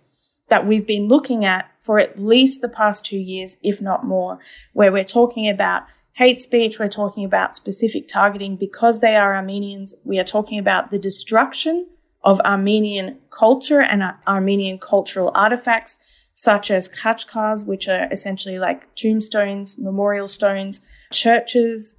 that 0.48 0.66
we've 0.66 0.86
been 0.86 1.08
looking 1.08 1.44
at 1.44 1.70
for 1.78 1.98
at 1.98 2.18
least 2.18 2.60
the 2.60 2.68
past 2.68 3.04
two 3.04 3.18
years, 3.18 3.56
if 3.62 3.80
not 3.80 4.04
more, 4.04 4.38
where 4.72 4.92
we're 4.92 5.04
talking 5.04 5.48
about 5.48 5.84
hate 6.14 6.40
speech, 6.40 6.78
we're 6.78 6.88
talking 6.88 7.24
about 7.24 7.54
specific 7.54 8.08
targeting 8.08 8.56
because 8.56 9.00
they 9.00 9.14
are 9.14 9.36
Armenians, 9.36 9.94
we 10.04 10.18
are 10.18 10.24
talking 10.24 10.58
about 10.58 10.90
the 10.90 10.98
destruction 10.98 11.86
of 12.24 12.40
Armenian 12.40 13.18
culture 13.30 13.80
and 13.80 14.02
Armenian 14.26 14.78
cultural 14.78 15.30
artifacts, 15.34 15.98
such 16.32 16.70
as 16.70 16.88
khachkars, 16.88 17.66
which 17.66 17.88
are 17.88 18.08
essentially 18.10 18.58
like 18.58 18.94
tombstones, 18.94 19.78
memorial 19.78 20.28
stones, 20.28 20.86
churches. 21.12 21.96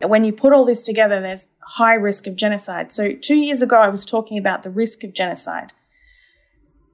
When 0.00 0.24
you 0.24 0.32
put 0.32 0.52
all 0.52 0.64
this 0.64 0.82
together, 0.82 1.20
there's 1.20 1.48
high 1.60 1.94
risk 1.94 2.26
of 2.26 2.36
genocide. 2.36 2.92
So 2.92 3.12
two 3.12 3.36
years 3.36 3.62
ago, 3.62 3.76
I 3.76 3.88
was 3.88 4.04
talking 4.04 4.38
about 4.38 4.62
the 4.62 4.70
risk 4.70 5.04
of 5.04 5.14
genocide. 5.14 5.72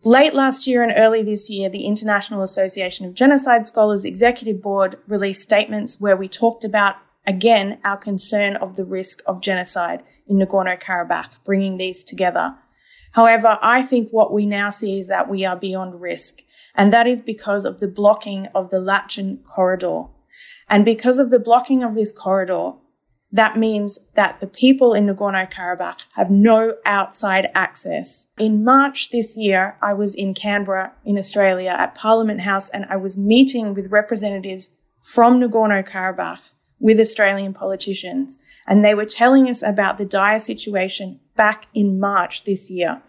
Late 0.05 0.33
last 0.33 0.67
year 0.67 0.83
and 0.83 0.93
early 0.97 1.23
this 1.23 1.51
year, 1.51 1.69
the 1.69 1.85
International 1.85 2.43
Association 2.43 3.05
of 3.05 3.15
Genocide 3.15 3.67
Scholars 3.67 4.05
Executive 4.05 4.63
Board 4.63 4.97
released 5.09 5.43
statements 5.43 6.01
where 6.01 6.17
we 6.17 6.29
talked 6.29 6.65
about 6.65 6.97
again, 7.29 7.79
our 7.85 7.99
concern 7.99 8.57
of 8.57 8.75
the 8.75 8.85
risk 8.85 9.23
of 9.27 9.43
genocide 9.43 10.03
in 10.27 10.39
Nagorno 10.39 10.81
Karabakh, 10.81 11.45
bringing 11.45 11.77
these 11.77 12.03
together. 12.03 12.57
However, 13.13 13.59
I 13.63 13.83
think 13.83 14.09
what 14.11 14.33
we 14.33 14.47
now 14.47 14.71
see 14.71 14.99
is 14.99 15.09
that 15.09 15.29
we 15.29 15.45
are 15.45 15.57
beyond 15.57 16.01
risk, 16.01 16.39
and 16.75 16.93
that 16.93 17.07
is 17.07 17.21
because 17.21 17.65
of 17.67 17.81
the 17.81 17.87
blocking 17.87 18.47
of 18.55 18.71
the 18.71 18.79
Lachin 18.79 19.45
corridor. 19.45 20.05
And 20.69 20.85
because 20.85 21.19
of 21.19 21.31
the 21.31 21.39
blocking 21.39 21.83
of 21.83 21.95
this 21.95 22.13
corridor, 22.13 22.73
that 23.31 23.59
means 23.59 23.99
that 24.15 24.41
the 24.41 24.47
people 24.47 24.95
in 24.95 25.07
Nagorno 25.07 25.51
Karabakh 25.51 26.07
have 26.15 26.31
no 26.31 26.77
outside 26.87 27.49
access. 27.55 28.27
In 28.39 28.65
March 28.65 29.11
this 29.11 29.37
year, 29.37 29.77
I 29.83 29.93
was 29.93 30.15
in 30.15 30.33
Canberra 30.33 30.93
in 31.05 31.19
Australia 31.19 31.75
at 31.79 31.95
Parliament 31.95 32.41
House 32.41 32.71
and 32.71 32.87
I 32.89 32.97
was 32.97 33.19
meeting 33.19 33.75
with 33.75 33.93
representatives 33.93 34.71
from 34.99 35.41
Nagorno 35.41 35.87
Karabakh 35.87 36.55
with 36.81 37.01
Australian 37.01 37.53
politicians, 37.53 38.39
and 38.67 38.85
they 38.85 38.95
were 38.95 39.05
telling 39.05 39.49
us 39.49 39.63
about 39.63 39.99
the 39.99 40.05
dire 40.05 40.41
situation 40.41 41.21
back 41.37 41.67
in 41.75 41.99
March 41.99 42.45
this 42.45 42.71
year. 42.71 43.03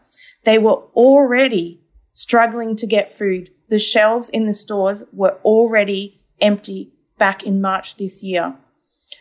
They 0.44 0.58
were 0.58 0.84
already 0.96 1.82
struggling 2.14 2.76
to 2.78 2.88
get 2.88 3.16
food. 3.16 3.52
The 3.70 3.80
shelves 3.80 4.30
in 4.30 4.46
the 4.46 4.54
stores 4.54 5.04
were 5.14 5.38
already 5.44 6.22
empty 6.42 6.92
back 7.18 7.44
in 7.44 7.62
March 7.62 7.98
this 7.98 8.24
year. 8.24 8.56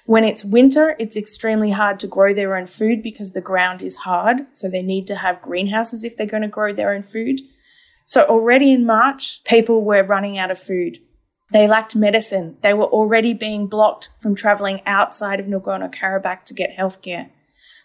When 0.07 0.25
it's 0.25 0.45
winter, 0.45 0.97
it's 0.99 1.17
extremely 1.17 1.71
hard 1.71 2.01
to 2.01 2.07
grow 2.07 2.33
their 2.33 2.57
own 2.57 2.67
food 2.67 3.03
because 3.03 3.33
the 3.33 3.41
ground 3.41 3.83
is 3.83 3.97
hard. 3.97 4.47
So 4.53 4.69
they 4.69 4.83
need 4.83 5.07
to 5.09 5.17
have 5.17 5.43
greenhouses 5.43 6.05
if 6.05 6.17
they're 6.17 6.27
going 6.27 6.43
to 6.43 6.49
grow 6.49 6.73
their 6.73 6.95
own 6.95 7.03
food. 7.03 7.41
So 8.07 8.25
already 8.25 8.73
in 8.73 8.87
March, 8.87 9.45
people 9.45 9.85
were 9.85 10.03
running 10.03 10.39
out 10.39 10.51
of 10.51 10.59
food. 10.59 10.99
They 11.51 11.67
lacked 11.67 11.97
medicine. 11.97 12.57
They 12.63 12.75
were 12.75 12.85
already 12.85 13.33
being 13.33 13.67
blocked 13.67 14.11
from 14.19 14.35
traveling 14.35 14.83
outside 14.85 15.41
of 15.41 15.47
Nagorno 15.47 15.93
Karabakh 15.93 16.45
to 16.45 16.55
get 16.55 16.77
healthcare. 16.77 17.31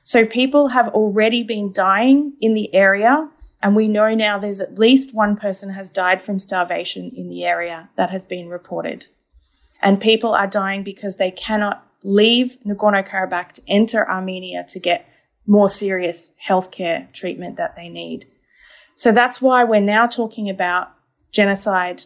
So 0.04 0.26
people 0.26 0.70
have 0.70 0.90
already 0.90 1.44
been 1.44 1.72
dying 1.72 2.34
in 2.42 2.54
the 2.54 2.74
area. 2.76 3.30
And 3.62 3.76
we 3.76 3.88
know 3.88 4.14
now 4.14 4.38
there's 4.38 4.60
at 4.60 4.78
least 4.78 5.14
one 5.14 5.38
person 5.38 5.70
has 5.70 5.90
died 5.90 6.22
from 6.22 6.40
starvation 6.40 7.12
in 7.16 7.30
the 7.30 7.46
area 7.46 7.90
that 7.96 8.10
has 8.10 8.26
been 8.26 8.50
reported. 8.50 9.08
And 9.82 10.02
people 10.02 10.34
are 10.34 10.48
dying 10.48 10.84
because 10.84 11.16
they 11.16 11.32
cannot 11.32 11.88
leave 12.04 12.58
Nagorno 12.66 13.08
Karabakh 13.08 13.54
to 13.54 13.62
enter 13.70 14.10
Armenia 14.10 14.66
to 14.68 14.80
get 14.80 15.08
more 15.48 15.70
serious 15.70 16.34
healthcare 16.46 17.12
treatment 17.14 17.56
that 17.56 17.78
they 17.78 17.88
need. 17.88 18.26
So 18.96 19.14
that's 19.14 19.42
why 19.42 19.64
we're 19.64 19.80
now 19.80 20.08
talking 20.08 20.50
about 20.50 20.92
genocide 21.32 22.04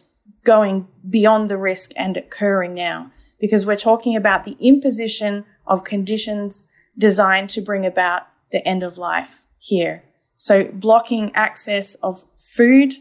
going 0.48 0.88
beyond 1.10 1.50
the 1.50 1.58
risk 1.58 1.92
and 1.94 2.16
occurring 2.16 2.72
now 2.72 3.10
because 3.38 3.66
we're 3.66 3.76
talking 3.76 4.16
about 4.16 4.44
the 4.44 4.56
imposition 4.60 5.44
of 5.66 5.84
conditions 5.84 6.66
designed 6.96 7.50
to 7.50 7.60
bring 7.60 7.84
about 7.84 8.22
the 8.50 8.66
end 8.66 8.82
of 8.82 8.96
life 8.96 9.44
here. 9.58 10.02
So 10.38 10.64
blocking 10.72 11.32
access 11.34 11.96
of 11.96 12.24
food, 12.38 12.94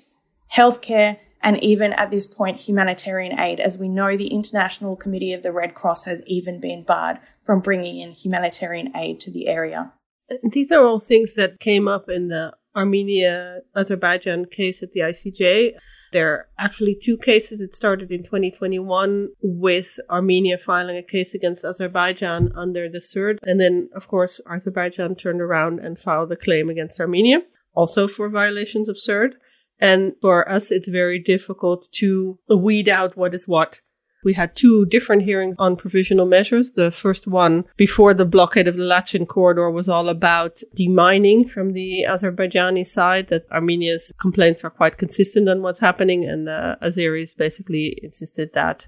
healthcare, 0.51 1.19
and 1.41 1.63
even 1.63 1.93
at 1.93 2.11
this 2.11 2.27
point, 2.27 2.59
humanitarian 2.59 3.39
aid. 3.39 3.61
As 3.61 3.79
we 3.79 3.87
know, 3.87 4.17
the 4.17 4.27
International 4.27 4.97
Committee 4.97 5.31
of 5.31 5.41
the 5.41 5.53
Red 5.53 5.73
Cross 5.73 6.03
has 6.03 6.21
even 6.27 6.59
been 6.59 6.83
barred 6.83 7.17
from 7.45 7.61
bringing 7.61 8.01
in 8.01 8.11
humanitarian 8.11 8.93
aid 8.93 9.21
to 9.21 9.31
the 9.31 9.47
area. 9.47 9.93
These 10.51 10.73
are 10.73 10.83
all 10.83 10.99
things 10.99 11.35
that 11.35 11.61
came 11.61 11.87
up 11.87 12.09
in 12.09 12.27
the 12.27 12.53
Armenia 12.75 13.61
Azerbaijan 13.73 14.47
case 14.47 14.83
at 14.83 14.91
the 14.91 14.99
ICJ. 14.99 15.77
There 16.11 16.31
are 16.33 16.47
actually 16.57 16.95
two 16.95 17.17
cases. 17.17 17.59
It 17.61 17.75
started 17.75 18.11
in 18.11 18.23
2021 18.23 19.29
with 19.41 19.99
Armenia 20.09 20.57
filing 20.57 20.97
a 20.97 21.03
case 21.03 21.33
against 21.33 21.65
Azerbaijan 21.65 22.51
under 22.55 22.89
the 22.89 22.99
CERD. 22.99 23.39
And 23.43 23.59
then, 23.59 23.89
of 23.93 24.07
course, 24.07 24.39
Azerbaijan 24.49 25.15
turned 25.15 25.41
around 25.41 25.79
and 25.79 25.99
filed 25.99 26.31
a 26.31 26.35
claim 26.35 26.69
against 26.69 26.99
Armenia, 26.99 27.41
also 27.73 28.07
for 28.07 28.29
violations 28.29 28.89
of 28.89 28.95
CERD. 28.97 29.33
And 29.79 30.13
for 30.21 30.49
us, 30.49 30.71
it's 30.71 30.87
very 30.87 31.19
difficult 31.19 31.87
to 31.93 32.39
weed 32.49 32.89
out 32.89 33.15
what 33.15 33.33
is 33.33 33.47
what. 33.47 33.81
We 34.23 34.33
had 34.33 34.55
two 34.55 34.85
different 34.85 35.21
hearings 35.21 35.55
on 35.59 35.75
provisional 35.75 36.25
measures. 36.25 36.73
The 36.73 36.91
first 36.91 37.27
one 37.27 37.65
before 37.77 38.13
the 38.13 38.25
blockade 38.25 38.67
of 38.67 38.75
the 38.75 38.83
Lachin 38.83 39.27
corridor 39.27 39.69
was 39.69 39.87
all 39.87 40.09
about 40.09 40.57
demining 40.77 41.47
from 41.47 41.73
the 41.73 42.05
Azerbaijani 42.07 42.85
side 42.85 43.27
that 43.27 43.45
Armenia's 43.51 44.13
complaints 44.19 44.63
are 44.63 44.69
quite 44.69 44.97
consistent 44.97 45.47
on 45.47 45.61
what's 45.61 45.79
happening. 45.79 46.25
And 46.25 46.47
the 46.47 46.77
Azeris 46.81 47.37
basically 47.37 47.99
insisted 48.01 48.53
that 48.53 48.87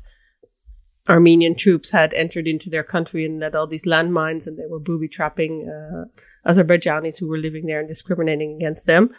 Armenian 1.08 1.56
troops 1.56 1.92
had 1.92 2.14
entered 2.14 2.48
into 2.48 2.70
their 2.70 2.84
country 2.84 3.26
and 3.26 3.42
had 3.42 3.56
all 3.56 3.68
these 3.68 3.86
landmines 3.86 4.46
and 4.46 4.58
they 4.58 4.68
were 4.68 4.80
booby 4.80 5.08
trapping 5.08 5.68
uh, 5.68 6.06
Azerbaijanis 6.50 7.20
who 7.20 7.28
were 7.28 7.38
living 7.38 7.66
there 7.66 7.80
and 7.80 7.88
discriminating 7.88 8.56
against 8.56 8.86
them. 8.86 9.14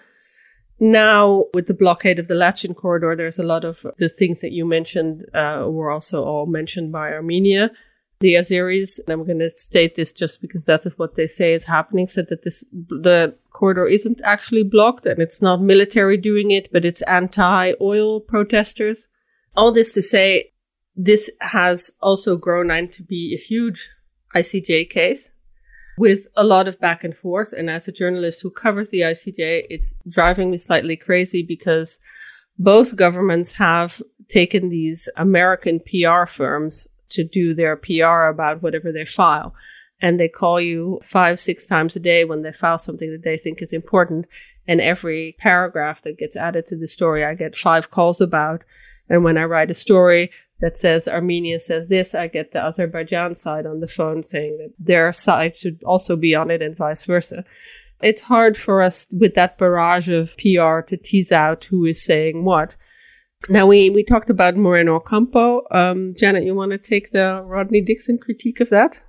Now, 0.82 1.44
with 1.52 1.66
the 1.66 1.74
blockade 1.74 2.18
of 2.18 2.26
the 2.26 2.34
Lachin 2.34 2.74
corridor, 2.74 3.14
there's 3.14 3.38
a 3.38 3.44
lot 3.44 3.64
of 3.64 3.84
the 3.98 4.08
things 4.08 4.40
that 4.40 4.52
you 4.52 4.64
mentioned 4.64 5.26
uh, 5.34 5.66
were 5.68 5.90
also 5.90 6.24
all 6.24 6.46
mentioned 6.46 6.90
by 6.90 7.12
Armenia. 7.12 7.70
The 8.20 8.34
Azeris, 8.34 8.98
and 8.98 9.12
I'm 9.12 9.26
going 9.26 9.38
to 9.40 9.50
state 9.50 9.94
this 9.94 10.12
just 10.12 10.40
because 10.40 10.64
that 10.64 10.84
is 10.86 10.98
what 10.98 11.16
they 11.16 11.26
say 11.26 11.52
is 11.52 11.64
happening, 11.64 12.06
said 12.06 12.28
that 12.28 12.44
this 12.44 12.64
the 12.72 13.34
corridor 13.50 13.86
isn't 13.86 14.20
actually 14.24 14.62
blocked 14.62 15.06
and 15.06 15.18
it's 15.20 15.42
not 15.42 15.62
military 15.62 16.16
doing 16.16 16.50
it, 16.50 16.70
but 16.72 16.84
it's 16.84 17.02
anti-oil 17.02 18.20
protesters. 18.20 19.08
All 19.56 19.72
this 19.72 19.92
to 19.92 20.02
say, 20.02 20.52
this 20.96 21.30
has 21.40 21.92
also 22.00 22.36
grown 22.36 22.70
into 22.70 23.02
be 23.02 23.34
a 23.34 23.38
huge 23.38 23.88
ICJ 24.34 24.90
case 24.90 25.32
with 26.00 26.28
a 26.34 26.42
lot 26.42 26.66
of 26.66 26.80
back 26.80 27.04
and 27.04 27.14
forth. 27.14 27.52
And 27.52 27.68
as 27.68 27.86
a 27.86 27.92
journalist 27.92 28.40
who 28.40 28.50
covers 28.50 28.88
the 28.88 29.00
ICJ, 29.00 29.66
it's 29.68 29.96
driving 30.08 30.50
me 30.50 30.56
slightly 30.56 30.96
crazy 30.96 31.42
because 31.42 32.00
both 32.58 32.96
governments 32.96 33.58
have 33.58 34.00
taken 34.26 34.70
these 34.70 35.10
American 35.18 35.78
PR 35.80 36.24
firms 36.24 36.88
to 37.10 37.22
do 37.22 37.52
their 37.52 37.76
PR 37.76 38.28
about 38.28 38.62
whatever 38.62 38.90
they 38.90 39.04
file. 39.04 39.54
And 40.00 40.18
they 40.18 40.28
call 40.28 40.58
you 40.58 41.00
five, 41.02 41.38
six 41.38 41.66
times 41.66 41.96
a 41.96 42.00
day 42.00 42.24
when 42.24 42.40
they 42.40 42.52
file 42.52 42.78
something 42.78 43.12
that 43.12 43.22
they 43.22 43.36
think 43.36 43.60
is 43.60 43.74
important. 43.74 44.24
And 44.66 44.80
every 44.80 45.34
paragraph 45.38 46.00
that 46.04 46.16
gets 46.16 46.34
added 46.34 46.64
to 46.68 46.78
the 46.78 46.88
story, 46.88 47.26
I 47.26 47.34
get 47.34 47.54
five 47.54 47.90
calls 47.90 48.22
about. 48.22 48.64
And 49.10 49.22
when 49.22 49.36
I 49.36 49.44
write 49.44 49.70
a 49.70 49.74
story, 49.74 50.30
that 50.60 50.76
says 50.76 51.08
Armenia 51.08 51.58
says 51.58 51.88
this, 51.88 52.14
I 52.14 52.28
get 52.28 52.52
the 52.52 52.60
Azerbaijan 52.60 53.34
side 53.34 53.66
on 53.66 53.80
the 53.80 53.88
phone 53.88 54.22
saying 54.22 54.58
that 54.58 54.72
their 54.78 55.12
side 55.12 55.56
should 55.56 55.82
also 55.84 56.16
be 56.16 56.34
on 56.34 56.50
it 56.50 56.62
and 56.62 56.76
vice 56.76 57.04
versa. 57.04 57.44
It's 58.02 58.22
hard 58.22 58.56
for 58.56 58.80
us 58.80 59.12
with 59.18 59.34
that 59.34 59.58
barrage 59.58 60.08
of 60.08 60.36
PR 60.38 60.80
to 60.80 60.96
tease 60.96 61.32
out 61.32 61.64
who 61.64 61.84
is 61.84 62.04
saying 62.04 62.44
what. 62.44 62.76
Now 63.48 63.66
we, 63.66 63.88
we 63.88 64.04
talked 64.04 64.28
about 64.28 64.56
Moreno 64.56 64.96
Ocampo. 64.96 65.62
Um, 65.70 66.14
Janet, 66.18 66.44
you 66.44 66.54
want 66.54 66.72
to 66.72 66.78
take 66.78 67.12
the 67.12 67.42
Rodney 67.44 67.80
Dixon 67.80 68.18
critique 68.18 68.60
of 68.60 68.68
that? 68.70 69.02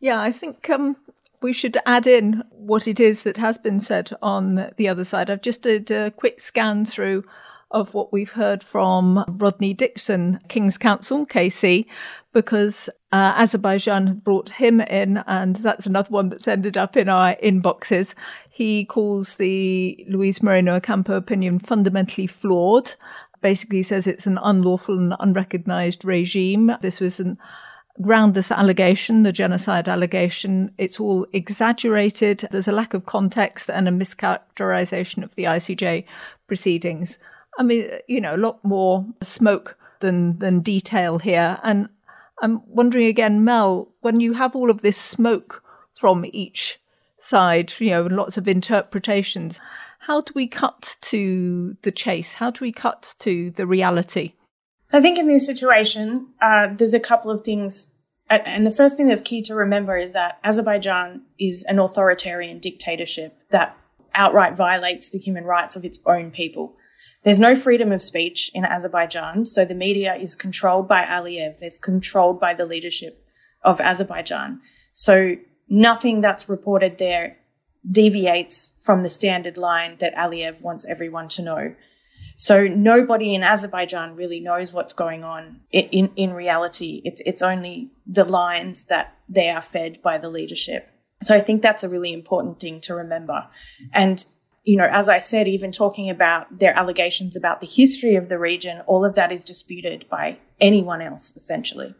Yeah, 0.00 0.20
I 0.20 0.32
think 0.32 0.68
um, 0.70 0.96
we 1.42 1.52
should 1.52 1.76
add 1.84 2.06
in 2.06 2.42
what 2.50 2.88
it 2.88 3.00
is 3.00 3.22
that 3.24 3.36
has 3.36 3.58
been 3.58 3.80
said 3.80 4.12
on 4.22 4.70
the 4.76 4.88
other 4.88 5.04
side. 5.04 5.30
I've 5.30 5.42
just 5.42 5.62
did 5.62 5.90
a 5.90 6.10
quick 6.10 6.40
scan 6.40 6.86
through 6.86 7.24
of 7.70 7.94
what 7.94 8.12
we've 8.12 8.32
heard 8.32 8.62
from 8.62 9.24
Rodney 9.28 9.74
Dixon, 9.74 10.40
King's 10.48 10.76
Counsel, 10.76 11.26
KC, 11.26 11.86
because 12.32 12.88
uh, 13.12 13.34
Azerbaijan 13.36 14.20
brought 14.24 14.50
him 14.50 14.80
in, 14.80 15.18
and 15.26 15.56
that's 15.56 15.86
another 15.86 16.10
one 16.10 16.28
that's 16.28 16.48
ended 16.48 16.76
up 16.76 16.96
in 16.96 17.08
our 17.08 17.34
inboxes. 17.36 18.14
He 18.48 18.84
calls 18.84 19.36
the 19.36 20.04
Luis 20.08 20.42
Moreno 20.42 20.76
Ocampo 20.76 21.14
opinion 21.14 21.58
fundamentally 21.58 22.26
flawed. 22.26 22.94
Basically, 23.40 23.82
says 23.82 24.06
it's 24.06 24.26
an 24.26 24.38
unlawful 24.42 24.98
and 24.98 25.14
unrecognized 25.18 26.04
regime. 26.04 26.72
This 26.82 27.00
was 27.00 27.20
an 27.20 27.38
groundless 28.00 28.50
allegation, 28.50 29.22
the 29.22 29.32
genocide 29.32 29.88
allegation. 29.88 30.72
It's 30.78 31.00
all 31.00 31.26
exaggerated. 31.32 32.46
There's 32.50 32.68
a 32.68 32.72
lack 32.72 32.94
of 32.94 33.06
context 33.06 33.68
and 33.68 33.88
a 33.88 33.92
mischaracterization 33.92 35.22
of 35.22 35.34
the 35.34 35.44
ICJ 35.44 36.04
proceedings. 36.46 37.18
I 37.58 37.62
mean, 37.62 37.90
you 38.06 38.20
know, 38.20 38.34
a 38.34 38.38
lot 38.38 38.64
more 38.64 39.06
smoke 39.22 39.76
than 40.00 40.38
than 40.38 40.60
detail 40.60 41.18
here. 41.18 41.58
And 41.62 41.88
I'm 42.42 42.62
wondering 42.66 43.06
again, 43.06 43.44
Mel, 43.44 43.92
when 44.00 44.20
you 44.20 44.32
have 44.34 44.56
all 44.56 44.70
of 44.70 44.82
this 44.82 44.96
smoke 44.96 45.62
from 45.98 46.24
each 46.32 46.78
side, 47.18 47.74
you 47.78 47.90
know, 47.90 48.06
lots 48.06 48.38
of 48.38 48.48
interpretations, 48.48 49.60
how 50.00 50.22
do 50.22 50.32
we 50.34 50.46
cut 50.46 50.96
to 51.02 51.76
the 51.82 51.92
chase? 51.92 52.34
How 52.34 52.50
do 52.50 52.64
we 52.64 52.72
cut 52.72 53.14
to 53.20 53.50
the 53.50 53.66
reality? 53.66 54.32
I 54.92 55.00
think 55.00 55.18
in 55.18 55.28
this 55.28 55.46
situation, 55.46 56.28
uh, 56.40 56.68
there's 56.74 56.94
a 56.94 57.00
couple 57.00 57.30
of 57.30 57.44
things. 57.44 57.88
And 58.28 58.64
the 58.64 58.70
first 58.70 58.96
thing 58.96 59.08
that's 59.08 59.20
key 59.20 59.42
to 59.42 59.54
remember 59.54 59.96
is 59.96 60.12
that 60.12 60.38
Azerbaijan 60.44 61.22
is 61.38 61.64
an 61.64 61.78
authoritarian 61.78 62.58
dictatorship 62.58 63.42
that 63.50 63.76
outright 64.14 64.56
violates 64.56 65.10
the 65.10 65.18
human 65.18 65.44
rights 65.44 65.76
of 65.76 65.84
its 65.84 65.98
own 66.06 66.30
people. 66.30 66.76
There's 67.22 67.38
no 67.38 67.54
freedom 67.54 67.92
of 67.92 68.00
speech 68.00 68.50
in 68.54 68.64
Azerbaijan, 68.64 69.44
so 69.44 69.64
the 69.64 69.74
media 69.74 70.14
is 70.14 70.34
controlled 70.34 70.88
by 70.88 71.02
Aliyev. 71.02 71.58
It's 71.60 71.78
controlled 71.78 72.40
by 72.40 72.54
the 72.54 72.64
leadership 72.64 73.26
of 73.62 73.80
Azerbaijan. 73.80 74.60
So 74.92 75.36
nothing 75.68 76.20
that's 76.20 76.48
reported 76.48 76.98
there 76.98 77.36
deviates 77.88 78.74
from 78.80 79.02
the 79.02 79.08
standard 79.08 79.56
line 79.56 79.96
that 79.98 80.14
Aliyev 80.14 80.62
wants 80.62 80.86
everyone 80.86 81.28
to 81.28 81.42
know. 81.42 81.74
So 82.36 82.66
nobody 82.66 83.34
in 83.34 83.42
Azerbaijan 83.42 84.16
really 84.16 84.40
knows 84.40 84.72
what's 84.72 84.94
going 84.94 85.24
on 85.24 85.60
in, 85.70 85.84
in, 85.90 86.10
in 86.16 86.32
reality. 86.32 87.02
It's, 87.04 87.20
it's 87.26 87.42
only 87.42 87.90
the 88.06 88.24
lines 88.24 88.84
that 88.84 89.14
they 89.28 89.50
are 89.50 89.60
fed 89.60 90.00
by 90.00 90.16
the 90.16 90.30
leadership. 90.30 90.88
So 91.22 91.34
I 91.34 91.40
think 91.40 91.60
that's 91.60 91.84
a 91.84 91.88
really 91.88 92.14
important 92.14 92.58
thing 92.58 92.80
to 92.82 92.94
remember. 92.94 93.46
And 93.92 94.24
you 94.64 94.76
know, 94.76 94.88
as 94.90 95.08
I 95.08 95.18
said, 95.18 95.48
even 95.48 95.72
talking 95.72 96.10
about 96.10 96.58
their 96.58 96.76
allegations 96.76 97.36
about 97.36 97.60
the 97.60 97.66
history 97.66 98.14
of 98.16 98.28
the 98.28 98.38
region, 98.38 98.80
all 98.86 99.04
of 99.04 99.14
that 99.14 99.32
is 99.32 99.44
disputed 99.44 100.06
by 100.10 100.38
anyone 100.60 101.00
else, 101.00 101.34
essentially. 101.34 101.94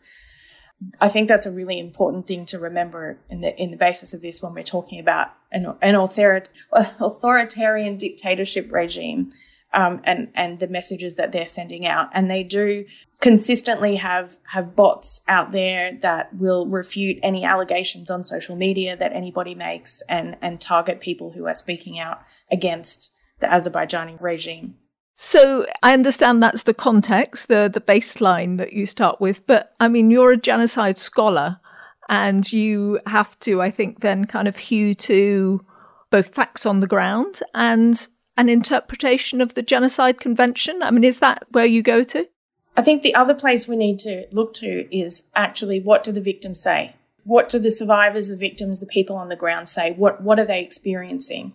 I 1.00 1.08
think 1.08 1.28
that's 1.28 1.46
a 1.46 1.50
really 1.50 1.78
important 1.78 2.26
thing 2.26 2.46
to 2.46 2.58
remember 2.58 3.18
in 3.28 3.42
the 3.42 3.54
in 3.60 3.70
the 3.70 3.76
basis 3.76 4.14
of 4.14 4.22
this 4.22 4.40
when 4.40 4.54
we're 4.54 4.62
talking 4.62 4.98
about 4.98 5.28
an, 5.52 5.74
an 5.82 5.94
authoritarian 6.72 7.96
dictatorship 7.96 8.72
regime 8.72 9.30
um, 9.72 10.00
and 10.04 10.28
and 10.34 10.58
the 10.58 10.68
messages 10.68 11.16
that 11.16 11.32
they're 11.32 11.46
sending 11.46 11.86
out. 11.86 12.08
And 12.12 12.30
they 12.30 12.42
do 12.42 12.84
consistently 13.20 13.96
have 13.96 14.38
have 14.48 14.74
bots 14.74 15.22
out 15.28 15.52
there 15.52 15.96
that 16.00 16.34
will 16.34 16.66
refute 16.66 17.18
any 17.22 17.44
allegations 17.44 18.10
on 18.10 18.24
social 18.24 18.56
media 18.56 18.96
that 18.96 19.12
anybody 19.12 19.54
makes 19.54 20.02
and 20.08 20.36
and 20.40 20.60
target 20.60 21.00
people 21.00 21.32
who 21.32 21.46
are 21.46 21.54
speaking 21.54 21.98
out 21.98 22.22
against 22.50 23.12
the 23.40 23.46
Azerbaijani 23.46 24.20
regime. 24.20 24.76
So 25.14 25.66
I 25.82 25.92
understand 25.92 26.42
that's 26.42 26.62
the 26.62 26.74
context, 26.74 27.48
the 27.48 27.70
the 27.72 27.80
baseline 27.80 28.58
that 28.58 28.72
you 28.72 28.86
start 28.86 29.20
with. 29.20 29.46
But 29.46 29.74
I 29.78 29.88
mean, 29.88 30.10
you're 30.10 30.32
a 30.32 30.36
genocide 30.36 30.98
scholar, 30.98 31.60
and 32.08 32.50
you 32.50 33.00
have 33.06 33.38
to, 33.40 33.60
I 33.60 33.70
think, 33.70 34.00
then 34.00 34.24
kind 34.24 34.48
of 34.48 34.56
hew 34.56 34.94
to 34.94 35.64
both 36.10 36.34
facts 36.34 36.66
on 36.66 36.80
the 36.80 36.86
ground 36.86 37.40
and 37.54 38.08
an 38.40 38.48
interpretation 38.48 39.42
of 39.42 39.52
the 39.52 39.60
Genocide 39.62 40.18
Convention? 40.18 40.82
I 40.82 40.90
mean, 40.90 41.04
is 41.04 41.18
that 41.18 41.44
where 41.50 41.66
you 41.66 41.82
go 41.82 42.02
to? 42.04 42.26
I 42.74 42.80
think 42.80 43.02
the 43.02 43.14
other 43.14 43.34
place 43.34 43.68
we 43.68 43.76
need 43.76 43.98
to 44.00 44.26
look 44.32 44.54
to 44.54 44.88
is 44.96 45.24
actually 45.34 45.78
what 45.80 46.02
do 46.02 46.10
the 46.10 46.22
victims 46.22 46.62
say? 46.62 46.96
What 47.24 47.50
do 47.50 47.58
the 47.58 47.70
survivors, 47.70 48.28
the 48.28 48.36
victims, 48.36 48.80
the 48.80 48.86
people 48.86 49.16
on 49.16 49.28
the 49.28 49.36
ground 49.36 49.68
say? 49.68 49.92
What, 49.92 50.22
what 50.22 50.40
are 50.40 50.46
they 50.46 50.62
experiencing? 50.62 51.52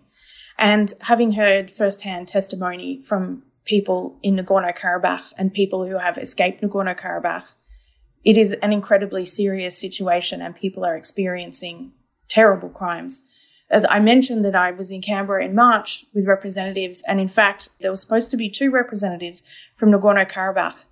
And 0.60 0.94
having 1.02 1.32
heard 1.32 1.72
firsthand 1.72 2.28
testimony 2.28 3.02
from 3.02 3.42
people 3.66 4.20
in 4.22 4.38
Nagorno 4.38 4.78
Karabakh 4.78 5.34
and 5.40 5.52
people 5.52 5.88
who 5.88 5.98
have 5.98 6.20
escaped 6.20 6.62
Nagorno 6.62 6.96
Karabakh, 6.96 7.56
it 8.24 8.38
is 8.38 8.54
an 8.54 8.72
incredibly 8.72 9.26
serious 9.26 9.76
situation 9.76 10.40
and 10.40 10.56
people 10.56 10.86
are 10.86 10.96
experiencing 10.96 11.94
terrible 12.28 12.70
crimes. 12.70 13.24
Uh, 13.72 13.82
I 13.90 14.00
mentioned 14.00 14.46
that 14.46 14.56
I 14.56 14.72
was 14.72 14.92
in 14.92 15.02
Canberra 15.02 15.44
in 15.44 15.56
March 15.56 16.06
with 16.14 16.28
representatives, 16.28 17.04
and 17.08 17.20
in 17.20 17.28
fact, 17.28 17.70
there 17.82 17.92
was 17.92 18.02
supposed 18.02 18.32
to 18.32 18.38
be 18.38 18.50
two 18.50 18.70
representatives 18.70 19.44
from 19.76 19.92
Nagorno 19.92 20.30
Karabakh. 20.30 20.86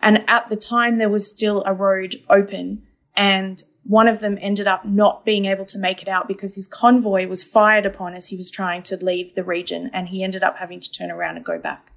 And 0.00 0.24
at 0.28 0.48
the 0.48 0.56
time, 0.56 0.98
there 0.98 1.10
was 1.10 1.28
still 1.28 1.62
a 1.66 1.74
road 1.74 2.22
open, 2.28 2.82
and 3.16 3.62
one 3.82 4.08
of 4.08 4.20
them 4.20 4.38
ended 4.40 4.66
up 4.66 4.84
not 4.84 5.24
being 5.24 5.46
able 5.46 5.64
to 5.66 5.78
make 5.78 6.00
it 6.00 6.08
out 6.08 6.28
because 6.28 6.54
his 6.54 6.68
convoy 6.68 7.26
was 7.26 7.44
fired 7.44 7.84
upon 7.84 8.14
as 8.14 8.28
he 8.28 8.36
was 8.36 8.50
trying 8.50 8.82
to 8.84 9.04
leave 9.04 9.34
the 9.34 9.44
region, 9.44 9.90
and 9.92 10.08
he 10.08 10.22
ended 10.22 10.42
up 10.42 10.58
having 10.58 10.80
to 10.80 10.92
turn 10.92 11.10
around 11.10 11.36
and 11.36 11.44
go 11.44 11.58
back. 11.58 11.92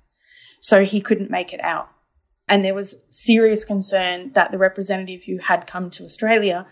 So 0.60 0.84
he 0.84 1.02
couldn't 1.02 1.30
make 1.30 1.54
it 1.54 1.64
out. 1.64 1.90
And 2.48 2.64
there 2.64 2.74
was 2.74 2.98
serious 3.10 3.64
concern 3.64 4.32
that 4.34 4.52
the 4.52 4.58
representative 4.58 5.24
who 5.24 5.38
had 5.38 5.68
come 5.68 5.90
to 5.92 6.04
Australia 6.04 6.66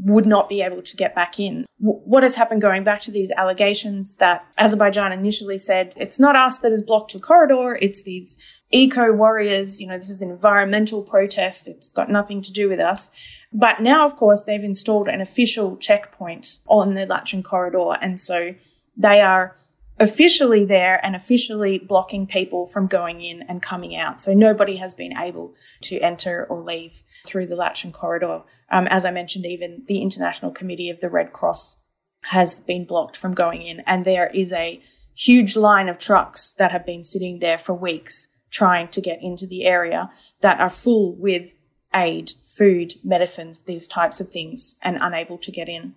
would 0.00 0.26
not 0.26 0.48
be 0.48 0.62
able 0.62 0.82
to 0.82 0.96
get 0.96 1.14
back 1.14 1.38
in. 1.38 1.64
W- 1.80 2.00
what 2.04 2.22
has 2.22 2.36
happened 2.36 2.60
going 2.60 2.84
back 2.84 3.00
to 3.02 3.10
these 3.10 3.30
allegations 3.32 4.14
that 4.16 4.44
Azerbaijan 4.58 5.12
initially 5.12 5.58
said 5.58 5.94
it's 5.96 6.18
not 6.18 6.36
us 6.36 6.58
that 6.58 6.70
has 6.70 6.82
blocked 6.82 7.12
the 7.12 7.20
corridor, 7.20 7.78
it's 7.80 8.02
these 8.02 8.36
eco 8.70 9.12
warriors, 9.12 9.80
you 9.80 9.86
know, 9.86 9.96
this 9.96 10.10
is 10.10 10.22
an 10.22 10.30
environmental 10.30 11.02
protest, 11.02 11.66
it's 11.68 11.92
got 11.92 12.10
nothing 12.10 12.42
to 12.42 12.52
do 12.52 12.68
with 12.68 12.80
us. 12.80 13.10
But 13.52 13.80
now, 13.80 14.04
of 14.04 14.16
course, 14.16 14.44
they've 14.44 14.62
installed 14.62 15.08
an 15.08 15.20
official 15.20 15.76
checkpoint 15.76 16.60
on 16.66 16.94
the 16.94 17.06
Laçın 17.06 17.42
corridor. 17.42 17.96
And 18.00 18.20
so 18.20 18.54
they 18.96 19.20
are 19.20 19.56
officially 20.00 20.64
there 20.64 20.98
and 21.04 21.14
officially 21.14 21.78
blocking 21.78 22.26
people 22.26 22.66
from 22.66 22.86
going 22.86 23.20
in 23.20 23.42
and 23.42 23.62
coming 23.62 23.94
out. 23.94 24.20
So 24.20 24.32
nobody 24.32 24.76
has 24.76 24.94
been 24.94 25.16
able 25.16 25.54
to 25.82 26.00
enter 26.00 26.46
or 26.46 26.62
leave 26.62 27.02
through 27.26 27.46
the 27.46 27.54
Laçın 27.54 27.92
corridor. 27.92 28.42
Um, 28.72 28.88
as 28.88 29.04
I 29.04 29.10
mentioned, 29.10 29.44
even 29.46 29.84
the 29.86 30.00
International 30.00 30.50
Committee 30.50 30.90
of 30.90 31.00
the 31.00 31.10
Red 31.10 31.32
Cross 31.32 31.76
has 32.24 32.60
been 32.60 32.86
blocked 32.86 33.16
from 33.16 33.34
going 33.34 33.62
in. 33.62 33.80
And 33.80 34.04
there 34.04 34.28
is 34.28 34.52
a 34.52 34.82
huge 35.14 35.54
line 35.54 35.88
of 35.88 35.98
trucks 35.98 36.54
that 36.54 36.72
have 36.72 36.86
been 36.86 37.04
sitting 37.04 37.40
there 37.40 37.58
for 37.58 37.74
weeks 37.74 38.28
trying 38.50 38.88
to 38.88 39.00
get 39.00 39.22
into 39.22 39.46
the 39.46 39.64
area 39.64 40.10
that 40.40 40.60
are 40.60 40.70
full 40.70 41.14
with 41.14 41.56
aid, 41.94 42.32
food, 42.44 42.94
medicines, 43.04 43.62
these 43.62 43.86
types 43.86 44.20
of 44.20 44.30
things, 44.30 44.76
and 44.82 44.98
unable 45.00 45.38
to 45.38 45.52
get 45.52 45.68
in. 45.68 45.94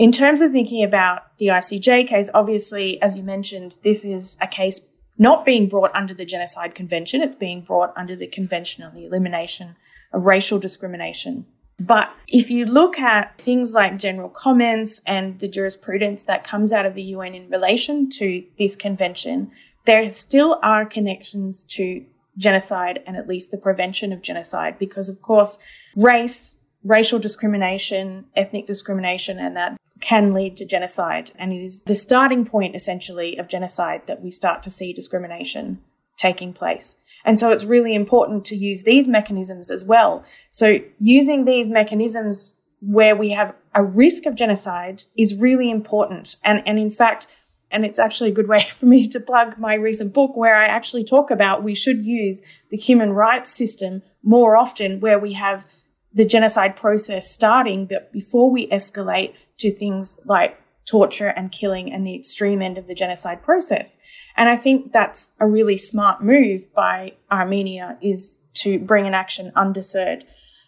In 0.00 0.12
terms 0.12 0.40
of 0.40 0.50
thinking 0.50 0.82
about 0.82 1.36
the 1.36 1.48
ICJ 1.48 2.08
case, 2.08 2.30
obviously, 2.32 3.00
as 3.02 3.18
you 3.18 3.22
mentioned, 3.22 3.76
this 3.84 4.02
is 4.02 4.38
a 4.40 4.46
case 4.46 4.80
not 5.18 5.44
being 5.44 5.68
brought 5.68 5.94
under 5.94 6.14
the 6.14 6.24
Genocide 6.24 6.74
Convention. 6.74 7.20
It's 7.20 7.36
being 7.36 7.60
brought 7.60 7.92
under 7.98 8.16
the 8.16 8.26
Convention 8.26 8.82
on 8.82 8.94
the 8.94 9.04
Elimination 9.04 9.76
of 10.14 10.24
Racial 10.24 10.58
Discrimination. 10.58 11.44
But 11.78 12.08
if 12.28 12.50
you 12.50 12.64
look 12.64 12.98
at 12.98 13.36
things 13.36 13.74
like 13.74 13.98
general 13.98 14.30
comments 14.30 15.02
and 15.06 15.38
the 15.38 15.48
jurisprudence 15.48 16.22
that 16.22 16.44
comes 16.44 16.72
out 16.72 16.86
of 16.86 16.94
the 16.94 17.02
UN 17.02 17.34
in 17.34 17.50
relation 17.50 18.08
to 18.12 18.42
this 18.58 18.76
convention, 18.76 19.50
there 19.84 20.08
still 20.08 20.58
are 20.62 20.86
connections 20.86 21.62
to 21.76 22.06
genocide 22.38 23.02
and 23.06 23.18
at 23.18 23.28
least 23.28 23.50
the 23.50 23.58
prevention 23.58 24.14
of 24.14 24.22
genocide 24.22 24.78
because, 24.78 25.10
of 25.10 25.20
course, 25.20 25.58
race, 25.94 26.56
racial 26.82 27.18
discrimination, 27.18 28.24
ethnic 28.34 28.66
discrimination, 28.66 29.38
and 29.38 29.54
that 29.54 29.76
can 30.00 30.32
lead 30.32 30.56
to 30.56 30.64
genocide. 30.64 31.32
And 31.36 31.52
it 31.52 31.62
is 31.62 31.82
the 31.82 31.94
starting 31.94 32.44
point, 32.44 32.74
essentially, 32.74 33.36
of 33.36 33.48
genocide 33.48 34.02
that 34.06 34.22
we 34.22 34.30
start 34.30 34.62
to 34.64 34.70
see 34.70 34.92
discrimination 34.92 35.80
taking 36.16 36.52
place. 36.52 36.96
And 37.24 37.38
so 37.38 37.50
it's 37.50 37.64
really 37.64 37.94
important 37.94 38.44
to 38.46 38.56
use 38.56 38.82
these 38.82 39.06
mechanisms 39.06 39.70
as 39.70 39.84
well. 39.84 40.24
So 40.50 40.78
using 40.98 41.44
these 41.44 41.68
mechanisms 41.68 42.56
where 42.80 43.14
we 43.14 43.30
have 43.30 43.54
a 43.74 43.82
risk 43.82 44.26
of 44.26 44.34
genocide 44.34 45.04
is 45.16 45.34
really 45.34 45.70
important. 45.70 46.36
And, 46.42 46.62
and 46.66 46.78
in 46.78 46.90
fact, 46.90 47.26
and 47.70 47.84
it's 47.84 47.98
actually 47.98 48.30
a 48.30 48.34
good 48.34 48.48
way 48.48 48.62
for 48.78 48.86
me 48.86 49.06
to 49.08 49.20
plug 49.20 49.58
my 49.58 49.74
recent 49.74 50.12
book 50.12 50.36
where 50.36 50.56
I 50.56 50.66
actually 50.66 51.04
talk 51.04 51.30
about 51.30 51.62
we 51.62 51.74
should 51.74 52.04
use 52.04 52.40
the 52.70 52.76
human 52.76 53.12
rights 53.12 53.50
system 53.50 54.02
more 54.22 54.56
often 54.56 55.00
where 55.00 55.18
we 55.18 55.34
have 55.34 55.66
the 56.12 56.24
genocide 56.24 56.76
process 56.76 57.30
starting, 57.30 57.86
but 57.86 58.12
before 58.12 58.50
we 58.50 58.68
escalate 58.68 59.34
to 59.58 59.70
things 59.70 60.18
like 60.24 60.58
torture 60.90 61.28
and 61.28 61.52
killing 61.52 61.92
and 61.92 62.04
the 62.04 62.16
extreme 62.16 62.60
end 62.60 62.76
of 62.76 62.88
the 62.88 62.94
genocide 62.94 63.42
process. 63.42 63.96
And 64.36 64.48
I 64.48 64.56
think 64.56 64.92
that's 64.92 65.30
a 65.38 65.46
really 65.46 65.76
smart 65.76 66.22
move 66.22 66.72
by 66.74 67.12
Armenia 67.30 67.96
is 68.02 68.40
to 68.54 68.78
bring 68.80 69.06
an 69.06 69.14
action 69.14 69.52
under 69.54 69.80
CERD. 69.80 70.24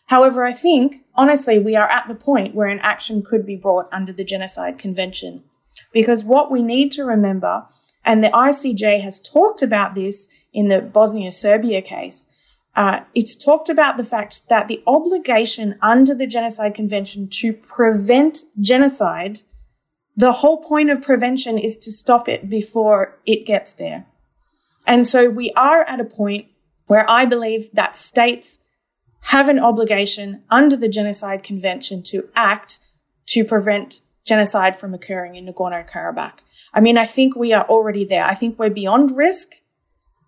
However, 0.06 0.44
I 0.44 0.52
think 0.52 1.04
honestly, 1.14 1.58
we 1.58 1.74
are 1.74 1.88
at 1.88 2.06
the 2.06 2.14
point 2.14 2.54
where 2.54 2.68
an 2.68 2.78
action 2.80 3.22
could 3.22 3.44
be 3.44 3.56
brought 3.56 3.86
under 3.92 4.12
the 4.12 4.24
Genocide 4.24 4.78
Convention. 4.78 5.42
Because 5.92 6.24
what 6.24 6.50
we 6.50 6.62
need 6.62 6.92
to 6.92 7.04
remember, 7.04 7.64
and 8.04 8.22
the 8.22 8.28
ICJ 8.28 9.02
has 9.02 9.18
talked 9.18 9.62
about 9.62 9.94
this 9.94 10.28
in 10.52 10.68
the 10.68 10.80
Bosnia 10.80 11.32
Serbia 11.32 11.82
case, 11.82 12.26
uh, 12.74 13.00
it's 13.14 13.36
talked 13.36 13.68
about 13.68 13.96
the 13.96 14.04
fact 14.04 14.48
that 14.48 14.68
the 14.68 14.82
obligation 14.86 15.78
under 15.82 16.14
the 16.14 16.26
Genocide 16.26 16.74
Convention 16.74 17.28
to 17.28 17.52
prevent 17.52 18.44
genocide, 18.58 19.40
the 20.16 20.32
whole 20.32 20.62
point 20.62 20.90
of 20.90 21.02
prevention 21.02 21.58
is 21.58 21.76
to 21.78 21.92
stop 21.92 22.28
it 22.28 22.48
before 22.48 23.18
it 23.26 23.46
gets 23.46 23.74
there. 23.74 24.06
And 24.86 25.06
so 25.06 25.28
we 25.28 25.50
are 25.52 25.84
at 25.84 26.00
a 26.00 26.04
point 26.04 26.46
where 26.86 27.08
I 27.08 27.26
believe 27.26 27.70
that 27.72 27.96
states 27.96 28.58
have 29.26 29.48
an 29.48 29.58
obligation 29.58 30.42
under 30.50 30.76
the 30.76 30.88
Genocide 30.88 31.42
Convention 31.42 32.02
to 32.04 32.28
act 32.34 32.80
to 33.26 33.44
prevent 33.44 34.00
genocide 34.24 34.76
from 34.76 34.94
occurring 34.94 35.36
in 35.36 35.46
Nagorno 35.46 35.88
Karabakh. 35.88 36.40
I 36.72 36.80
mean, 36.80 36.98
I 36.98 37.06
think 37.06 37.36
we 37.36 37.52
are 37.52 37.64
already 37.64 38.04
there. 38.04 38.24
I 38.24 38.34
think 38.34 38.58
we're 38.58 38.70
beyond 38.70 39.16
risk, 39.16 39.61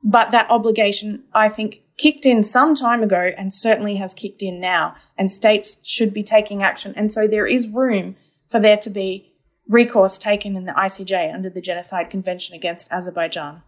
but 0.04 0.30
that 0.30 0.50
obligation, 0.50 1.24
I 1.32 1.48
think, 1.48 1.82
kicked 1.96 2.26
in 2.26 2.42
some 2.42 2.74
time 2.74 3.02
ago 3.02 3.30
and 3.38 3.52
certainly 3.52 3.96
has 3.96 4.12
kicked 4.12 4.42
in 4.42 4.60
now, 4.60 4.94
and 5.16 5.30
states 5.30 5.78
should 5.82 6.12
be 6.12 6.22
taking 6.22 6.62
action. 6.62 6.92
And 6.94 7.10
so 7.10 7.26
there 7.26 7.46
is 7.46 7.66
room 7.66 8.16
for 8.48 8.60
there 8.60 8.76
to 8.76 8.90
be 8.90 9.32
recourse 9.68 10.18
taken 10.18 10.56
in 10.56 10.66
the 10.66 10.72
ICJ 10.72 11.32
under 11.32 11.48
the 11.48 11.62
Genocide 11.62 12.10
Convention 12.10 12.54
against 12.54 12.92
Azerbaijan. 12.92 13.62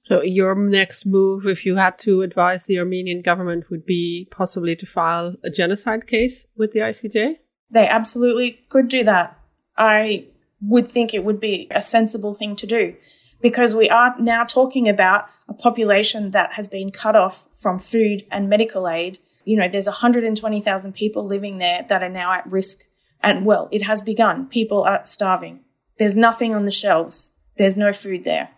So, 0.00 0.22
your 0.22 0.54
next 0.54 1.04
move, 1.04 1.46
if 1.46 1.66
you 1.66 1.74
had 1.76 1.98
to 2.00 2.22
advise 2.22 2.64
the 2.64 2.78
Armenian 2.78 3.22
government, 3.22 3.70
would 3.70 3.84
be 3.84 4.28
possibly 4.30 4.76
to 4.76 4.86
file 4.86 5.34
a 5.44 5.50
genocide 5.50 6.06
case 6.06 6.46
with 6.56 6.72
the 6.72 6.78
ICJ? 6.78 7.38
They 7.70 7.88
absolutely 7.88 8.60
could 8.68 8.86
do 8.86 9.02
that. 9.02 9.36
I 9.76 10.26
would 10.62 10.86
think 10.86 11.12
it 11.12 11.24
would 11.24 11.40
be 11.40 11.66
a 11.72 11.82
sensible 11.82 12.34
thing 12.34 12.54
to 12.56 12.66
do 12.66 12.94
because 13.42 13.74
we 13.74 13.90
are 13.90 14.14
now 14.20 14.44
talking 14.44 14.88
about 14.88 15.28
a 15.48 15.54
population 15.54 16.32
that 16.32 16.52
has 16.54 16.68
been 16.68 16.90
cut 16.90 17.16
off 17.16 17.46
from 17.52 17.78
food 17.78 18.26
and 18.30 18.48
medical 18.48 18.88
aid. 18.88 19.18
You 19.44 19.56
know, 19.56 19.68
there's 19.68 19.86
120,000 19.86 20.92
people 20.92 21.24
living 21.24 21.58
there 21.58 21.84
that 21.88 22.02
are 22.02 22.08
now 22.08 22.32
at 22.32 22.50
risk. 22.50 22.84
And 23.22 23.44
well, 23.44 23.68
it 23.70 23.82
has 23.82 24.02
begun. 24.02 24.46
People 24.46 24.82
are 24.84 25.04
starving. 25.04 25.60
There's 25.98 26.14
nothing 26.14 26.54
on 26.54 26.64
the 26.64 26.70
shelves. 26.70 27.32
There's 27.56 27.76
no 27.76 27.92
food 27.92 28.24
there. 28.24 28.50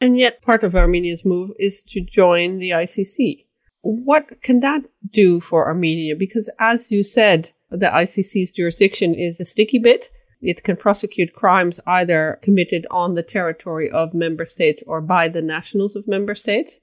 And 0.00 0.18
yet, 0.18 0.42
part 0.42 0.62
of 0.62 0.74
Armenia's 0.74 1.24
move 1.24 1.52
is 1.58 1.82
to 1.84 2.00
join 2.00 2.58
the 2.58 2.70
ICC. 2.70 3.46
What 3.80 4.42
can 4.42 4.60
that 4.60 4.86
do 5.10 5.40
for 5.40 5.66
Armenia? 5.66 6.16
Because, 6.16 6.50
as 6.58 6.90
you 6.90 7.02
said, 7.02 7.52
the 7.70 7.86
ICC's 7.86 8.52
jurisdiction 8.52 9.14
is 9.14 9.40
a 9.40 9.44
sticky 9.44 9.78
bit. 9.78 10.10
It 10.44 10.62
can 10.62 10.76
prosecute 10.76 11.32
crimes 11.32 11.80
either 11.86 12.38
committed 12.42 12.86
on 12.90 13.14
the 13.14 13.22
territory 13.22 13.90
of 13.90 14.12
member 14.12 14.44
states 14.44 14.82
or 14.86 15.00
by 15.00 15.28
the 15.28 15.40
nationals 15.40 15.96
of 15.96 16.06
member 16.06 16.34
states. 16.34 16.80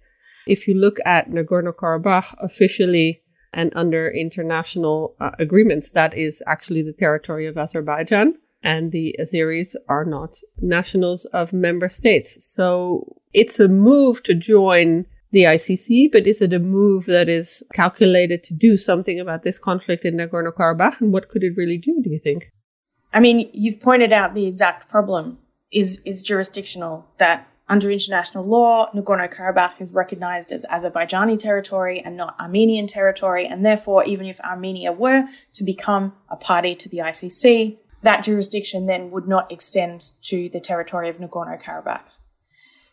If 0.48 0.68
you 0.68 0.74
look 0.74 0.98
at 1.06 1.30
Nagorno 1.30 1.72
Karabakh 1.74 2.34
officially 2.40 3.22
and 3.54 3.72
under 3.76 4.10
international 4.10 5.16
uh, 5.20 5.32
agreements, 5.38 5.92
that 5.92 6.18
is 6.18 6.42
actually 6.48 6.82
the 6.82 6.94
territory 6.94 7.46
of 7.46 7.58
Azerbaijan. 7.58 8.38
And 8.64 8.92
the 8.92 9.16
Azeris 9.20 9.76
are 9.88 10.06
not 10.06 10.38
nationals 10.60 11.26
of 11.26 11.54
member 11.54 11.90
states. 11.90 12.44
So 12.46 13.18
it's 13.34 13.60
a 13.60 13.68
move 13.68 14.24
to 14.24 14.34
join 14.34 15.06
the 15.32 15.44
ICC, 15.44 16.12
but 16.12 16.28
is 16.28 16.42
it 16.42 16.54
a 16.54 16.60
move 16.60 17.06
that 17.06 17.30
is 17.30 17.64
calculated 17.74 18.44
to 18.44 18.54
do 18.54 18.78
something 18.78 19.20
about 19.20 19.44
this 19.44 19.60
conflict 19.60 20.04
in 20.06 20.18
Nagorno 20.18 20.52
Karabakh? 20.54 21.00
And 21.00 21.14
what 21.14 21.30
could 21.30 21.44
it 21.44 21.54
really 21.56 21.78
do, 21.78 22.02
do 22.04 22.10
you 22.10 22.20
think? 22.20 22.52
I 23.14 23.20
mean, 23.20 23.50
you've 23.54 23.82
pointed 23.82 24.14
out 24.14 24.34
the 24.34 24.48
exact 24.48 24.90
problem 24.90 25.38
is, 25.72 26.02
is 26.06 26.22
jurisdictional 26.22 27.06
that 27.18 27.48
under 27.68 27.90
international 27.90 28.46
law, 28.46 28.92
Nagorno 28.94 29.34
Karabakh 29.34 29.80
is 29.80 29.94
recognized 29.94 30.52
as 30.52 30.66
Azerbaijani 30.66 31.40
territory 31.40 32.02
and 32.02 32.18
not 32.18 32.38
Armenian 32.38 32.86
territory. 32.86 33.48
And 33.48 33.66
therefore, 33.66 34.04
even 34.04 34.26
if 34.26 34.42
Armenia 34.42 34.92
were 34.92 35.26
to 35.54 35.64
become 35.64 36.14
a 36.30 36.36
party 36.36 36.76
to 36.76 36.90
the 36.90 36.98
ICC, 36.98 37.78
that 38.04 38.24
jurisdiction 38.24 38.88
then 38.88 39.12
would 39.12 39.28
not 39.28 39.50
extend 39.52 40.12
to 40.24 40.50
the 40.50 40.60
territory 40.60 41.08
of 41.08 41.18
Nagorno 41.18 41.62
Karabakh. 41.62 42.18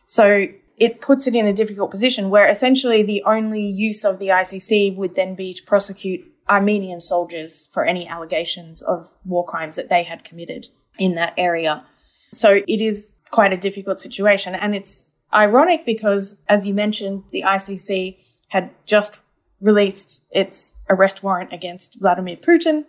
So 0.05 0.47
it 0.77 1.01
puts 1.01 1.27
it 1.27 1.35
in 1.35 1.45
a 1.45 1.53
difficult 1.53 1.91
position 1.91 2.29
where 2.29 2.47
essentially 2.47 3.03
the 3.03 3.23
only 3.23 3.65
use 3.65 4.05
of 4.05 4.17
the 4.17 4.27
ICC 4.27 4.95
would 4.95 5.15
then 5.15 5.35
be 5.35 5.53
to 5.53 5.63
prosecute 5.63 6.25
Armenian 6.49 6.99
soldiers 6.99 7.67
for 7.71 7.85
any 7.85 8.07
allegations 8.07 8.81
of 8.81 9.09
war 9.25 9.45
crimes 9.45 9.75
that 9.75 9.89
they 9.89 10.03
had 10.03 10.23
committed 10.23 10.67
in 10.97 11.15
that 11.15 11.33
area. 11.37 11.85
So 12.33 12.61
it 12.67 12.81
is 12.81 13.15
quite 13.31 13.53
a 13.53 13.57
difficult 13.57 13.99
situation. 13.99 14.55
And 14.55 14.75
it's 14.75 15.11
ironic 15.33 15.85
because, 15.85 16.39
as 16.47 16.67
you 16.67 16.73
mentioned, 16.73 17.23
the 17.31 17.43
ICC 17.43 18.17
had 18.49 18.71
just 18.85 19.23
released 19.61 20.25
its 20.31 20.73
arrest 20.89 21.21
warrant 21.23 21.53
against 21.53 21.99
Vladimir 21.99 22.37
Putin. 22.37 22.85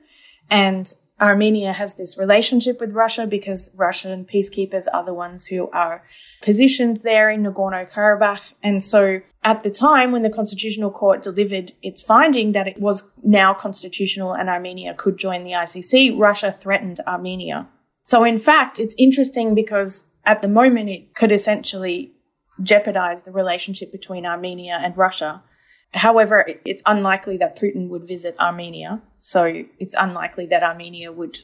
And 0.50 0.92
Armenia 1.20 1.72
has 1.72 1.94
this 1.94 2.16
relationship 2.16 2.80
with 2.80 2.92
Russia 2.92 3.26
because 3.26 3.70
Russian 3.76 4.24
peacekeepers 4.24 4.86
are 4.92 5.04
the 5.04 5.12
ones 5.12 5.46
who 5.46 5.68
are 5.70 6.02
positioned 6.40 6.98
there 6.98 7.28
in 7.28 7.42
Nagorno 7.42 7.90
Karabakh. 7.90 8.54
And 8.62 8.82
so 8.82 9.20
at 9.44 9.62
the 9.62 9.70
time 9.70 10.12
when 10.12 10.22
the 10.22 10.30
Constitutional 10.30 10.90
Court 10.90 11.20
delivered 11.20 11.72
its 11.82 12.02
finding 12.02 12.52
that 12.52 12.66
it 12.66 12.80
was 12.80 13.10
now 13.22 13.52
constitutional 13.52 14.32
and 14.32 14.48
Armenia 14.48 14.94
could 14.94 15.18
join 15.18 15.44
the 15.44 15.52
ICC, 15.52 16.18
Russia 16.18 16.50
threatened 16.50 17.00
Armenia. 17.06 17.68
So 18.02 18.24
in 18.24 18.38
fact, 18.38 18.80
it's 18.80 18.94
interesting 18.96 19.54
because 19.54 20.06
at 20.24 20.40
the 20.40 20.48
moment 20.48 20.88
it 20.88 21.14
could 21.14 21.32
essentially 21.32 22.12
jeopardize 22.62 23.22
the 23.22 23.32
relationship 23.32 23.92
between 23.92 24.26
Armenia 24.26 24.78
and 24.82 24.96
Russia 24.96 25.42
However, 25.92 26.46
it's 26.64 26.82
unlikely 26.86 27.36
that 27.38 27.58
Putin 27.58 27.88
would 27.88 28.06
visit 28.06 28.36
Armenia. 28.38 29.02
So 29.18 29.64
it's 29.78 29.94
unlikely 29.98 30.46
that 30.46 30.62
Armenia 30.62 31.10
would 31.10 31.38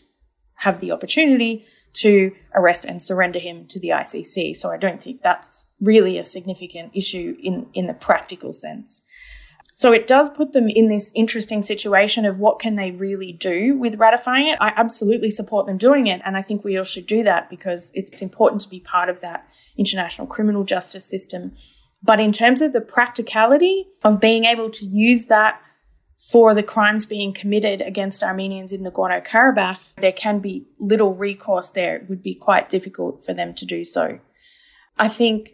have 0.60 0.80
the 0.80 0.92
opportunity 0.92 1.64
to 1.92 2.32
arrest 2.54 2.84
and 2.84 3.02
surrender 3.02 3.38
him 3.38 3.66
to 3.66 3.80
the 3.80 3.88
ICC. 3.88 4.56
So 4.56 4.70
I 4.70 4.76
don't 4.76 5.02
think 5.02 5.22
that's 5.22 5.66
really 5.80 6.16
a 6.16 6.24
significant 6.24 6.92
issue 6.94 7.36
in, 7.42 7.66
in 7.74 7.86
the 7.86 7.94
practical 7.94 8.52
sense. 8.52 9.02
So 9.72 9.92
it 9.92 10.06
does 10.06 10.30
put 10.30 10.52
them 10.52 10.70
in 10.70 10.88
this 10.88 11.12
interesting 11.14 11.60
situation 11.60 12.24
of 12.24 12.38
what 12.38 12.58
can 12.58 12.76
they 12.76 12.92
really 12.92 13.32
do 13.32 13.76
with 13.76 13.96
ratifying 13.96 14.46
it. 14.46 14.56
I 14.58 14.72
absolutely 14.74 15.30
support 15.30 15.66
them 15.66 15.76
doing 15.76 16.06
it. 16.06 16.22
And 16.24 16.34
I 16.34 16.40
think 16.40 16.64
we 16.64 16.78
all 16.78 16.84
should 16.84 17.06
do 17.06 17.22
that 17.24 17.50
because 17.50 17.92
it's 17.94 18.22
important 18.22 18.62
to 18.62 18.70
be 18.70 18.80
part 18.80 19.10
of 19.10 19.20
that 19.20 19.46
international 19.76 20.28
criminal 20.28 20.64
justice 20.64 21.04
system 21.04 21.52
but 22.02 22.20
in 22.20 22.32
terms 22.32 22.60
of 22.60 22.72
the 22.72 22.80
practicality 22.80 23.86
of 24.04 24.20
being 24.20 24.44
able 24.44 24.70
to 24.70 24.84
use 24.86 25.26
that 25.26 25.60
for 26.30 26.54
the 26.54 26.62
crimes 26.62 27.04
being 27.04 27.32
committed 27.32 27.80
against 27.82 28.22
Armenians 28.22 28.72
in 28.72 28.82
Nagorno 28.82 29.24
Karabakh, 29.24 29.80
there 29.98 30.12
can 30.12 30.38
be 30.38 30.66
little 30.78 31.14
recourse 31.14 31.70
there. 31.70 31.96
It 31.96 32.08
would 32.08 32.22
be 32.22 32.34
quite 32.34 32.68
difficult 32.68 33.22
for 33.24 33.34
them 33.34 33.52
to 33.54 33.66
do 33.66 33.84
so. 33.84 34.18
I 34.98 35.08
think 35.08 35.50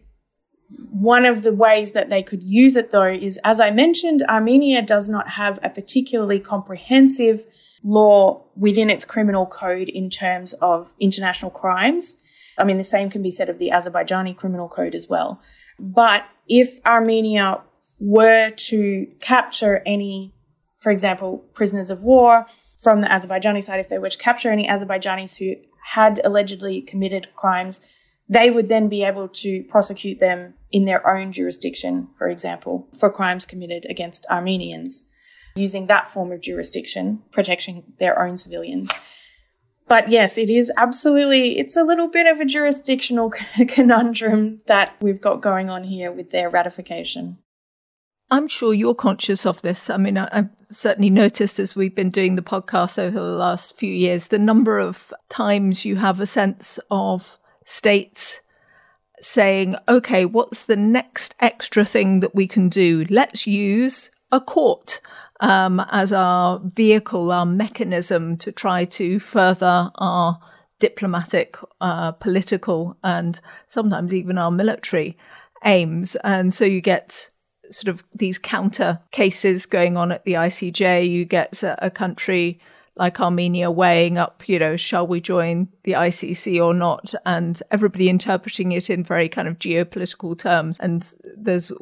one 0.90 1.26
of 1.26 1.42
the 1.42 1.52
ways 1.52 1.92
that 1.92 2.10
they 2.10 2.22
could 2.22 2.42
use 2.42 2.76
it 2.76 2.92
though 2.92 3.12
is, 3.12 3.38
as 3.44 3.60
I 3.60 3.70
mentioned, 3.70 4.22
Armenia 4.28 4.82
does 4.82 5.08
not 5.08 5.30
have 5.30 5.58
a 5.62 5.70
particularly 5.70 6.38
comprehensive 6.38 7.44
law 7.82 8.44
within 8.56 8.88
its 8.88 9.04
criminal 9.04 9.46
code 9.46 9.88
in 9.88 10.08
terms 10.08 10.52
of 10.54 10.92
international 11.00 11.50
crimes. 11.50 12.16
I 12.58 12.64
mean, 12.64 12.78
the 12.78 12.84
same 12.84 13.10
can 13.10 13.22
be 13.22 13.30
said 13.30 13.48
of 13.48 13.58
the 13.58 13.70
Azerbaijani 13.70 14.36
criminal 14.36 14.68
code 14.68 14.94
as 14.94 15.08
well. 15.08 15.40
But 15.82 16.24
if 16.48 16.78
Armenia 16.86 17.60
were 17.98 18.50
to 18.50 19.06
capture 19.20 19.82
any, 19.84 20.32
for 20.78 20.92
example, 20.92 21.38
prisoners 21.54 21.90
of 21.90 22.04
war 22.04 22.46
from 22.80 23.00
the 23.00 23.08
Azerbaijani 23.08 23.62
side, 23.62 23.80
if 23.80 23.88
they 23.88 23.98
were 23.98 24.08
to 24.08 24.18
capture 24.18 24.50
any 24.50 24.66
Azerbaijanis 24.66 25.38
who 25.38 25.60
had 25.84 26.20
allegedly 26.24 26.80
committed 26.80 27.28
crimes, 27.34 27.80
they 28.28 28.48
would 28.48 28.68
then 28.68 28.88
be 28.88 29.02
able 29.02 29.28
to 29.28 29.64
prosecute 29.64 30.20
them 30.20 30.54
in 30.70 30.84
their 30.84 31.06
own 31.06 31.32
jurisdiction, 31.32 32.08
for 32.16 32.28
example, 32.28 32.88
for 32.96 33.10
crimes 33.10 33.44
committed 33.44 33.84
against 33.90 34.24
Armenians, 34.30 35.02
using 35.56 35.88
that 35.88 36.08
form 36.08 36.30
of 36.30 36.40
jurisdiction, 36.40 37.22
protecting 37.32 37.82
their 37.98 38.22
own 38.22 38.38
civilians. 38.38 38.90
But 39.92 40.10
yes, 40.10 40.38
it 40.38 40.48
is 40.48 40.72
absolutely, 40.78 41.58
it's 41.58 41.76
a 41.76 41.84
little 41.84 42.08
bit 42.08 42.26
of 42.26 42.40
a 42.40 42.46
jurisdictional 42.46 43.30
conundrum 43.68 44.62
that 44.64 44.96
we've 45.02 45.20
got 45.20 45.42
going 45.42 45.68
on 45.68 45.84
here 45.84 46.10
with 46.10 46.30
their 46.30 46.48
ratification. 46.48 47.36
I'm 48.30 48.48
sure 48.48 48.72
you're 48.72 48.94
conscious 48.94 49.44
of 49.44 49.60
this. 49.60 49.90
I 49.90 49.98
mean, 49.98 50.16
I've 50.16 50.48
certainly 50.70 51.10
noticed 51.10 51.58
as 51.58 51.76
we've 51.76 51.94
been 51.94 52.08
doing 52.08 52.36
the 52.36 52.40
podcast 52.40 52.98
over 52.98 53.20
the 53.20 53.36
last 53.36 53.76
few 53.76 53.92
years, 53.92 54.28
the 54.28 54.38
number 54.38 54.78
of 54.78 55.12
times 55.28 55.84
you 55.84 55.96
have 55.96 56.20
a 56.20 56.26
sense 56.26 56.80
of 56.90 57.36
states 57.66 58.40
saying, 59.20 59.74
okay, 59.90 60.24
what's 60.24 60.64
the 60.64 60.76
next 60.76 61.34
extra 61.38 61.84
thing 61.84 62.20
that 62.20 62.34
we 62.34 62.46
can 62.46 62.70
do? 62.70 63.04
Let's 63.10 63.46
use 63.46 64.10
a 64.30 64.40
court 64.40 65.02
um, 65.42 65.84
as 65.90 66.12
our 66.12 66.60
vehicle, 66.64 67.32
our 67.32 67.44
mechanism 67.44 68.36
to 68.38 68.52
try 68.52 68.84
to 68.84 69.18
further 69.18 69.90
our 69.96 70.40
diplomatic, 70.78 71.56
uh, 71.80 72.12
political, 72.12 72.96
and 73.02 73.40
sometimes 73.66 74.14
even 74.14 74.38
our 74.38 74.52
military 74.52 75.18
aims. 75.64 76.14
And 76.16 76.54
so 76.54 76.64
you 76.64 76.80
get 76.80 77.28
sort 77.70 77.88
of 77.88 78.04
these 78.14 78.38
counter 78.38 79.00
cases 79.10 79.66
going 79.66 79.96
on 79.96 80.12
at 80.12 80.24
the 80.24 80.34
ICJ. 80.34 81.10
You 81.10 81.24
get 81.24 81.62
a, 81.64 81.86
a 81.86 81.90
country 81.90 82.60
like 82.94 83.20
Armenia 83.20 83.70
weighing 83.70 84.18
up, 84.18 84.48
you 84.48 84.58
know, 84.58 84.76
shall 84.76 85.06
we 85.06 85.20
join 85.20 85.66
the 85.82 85.92
ICC 85.92 86.62
or 86.64 86.74
not? 86.74 87.14
And 87.26 87.60
everybody 87.70 88.08
interpreting 88.08 88.72
it 88.72 88.90
in 88.90 89.02
very 89.02 89.28
kind 89.28 89.48
of 89.48 89.58
geopolitical 89.58 90.38
terms. 90.38 90.78
And 90.78 91.12
there's 91.36 91.72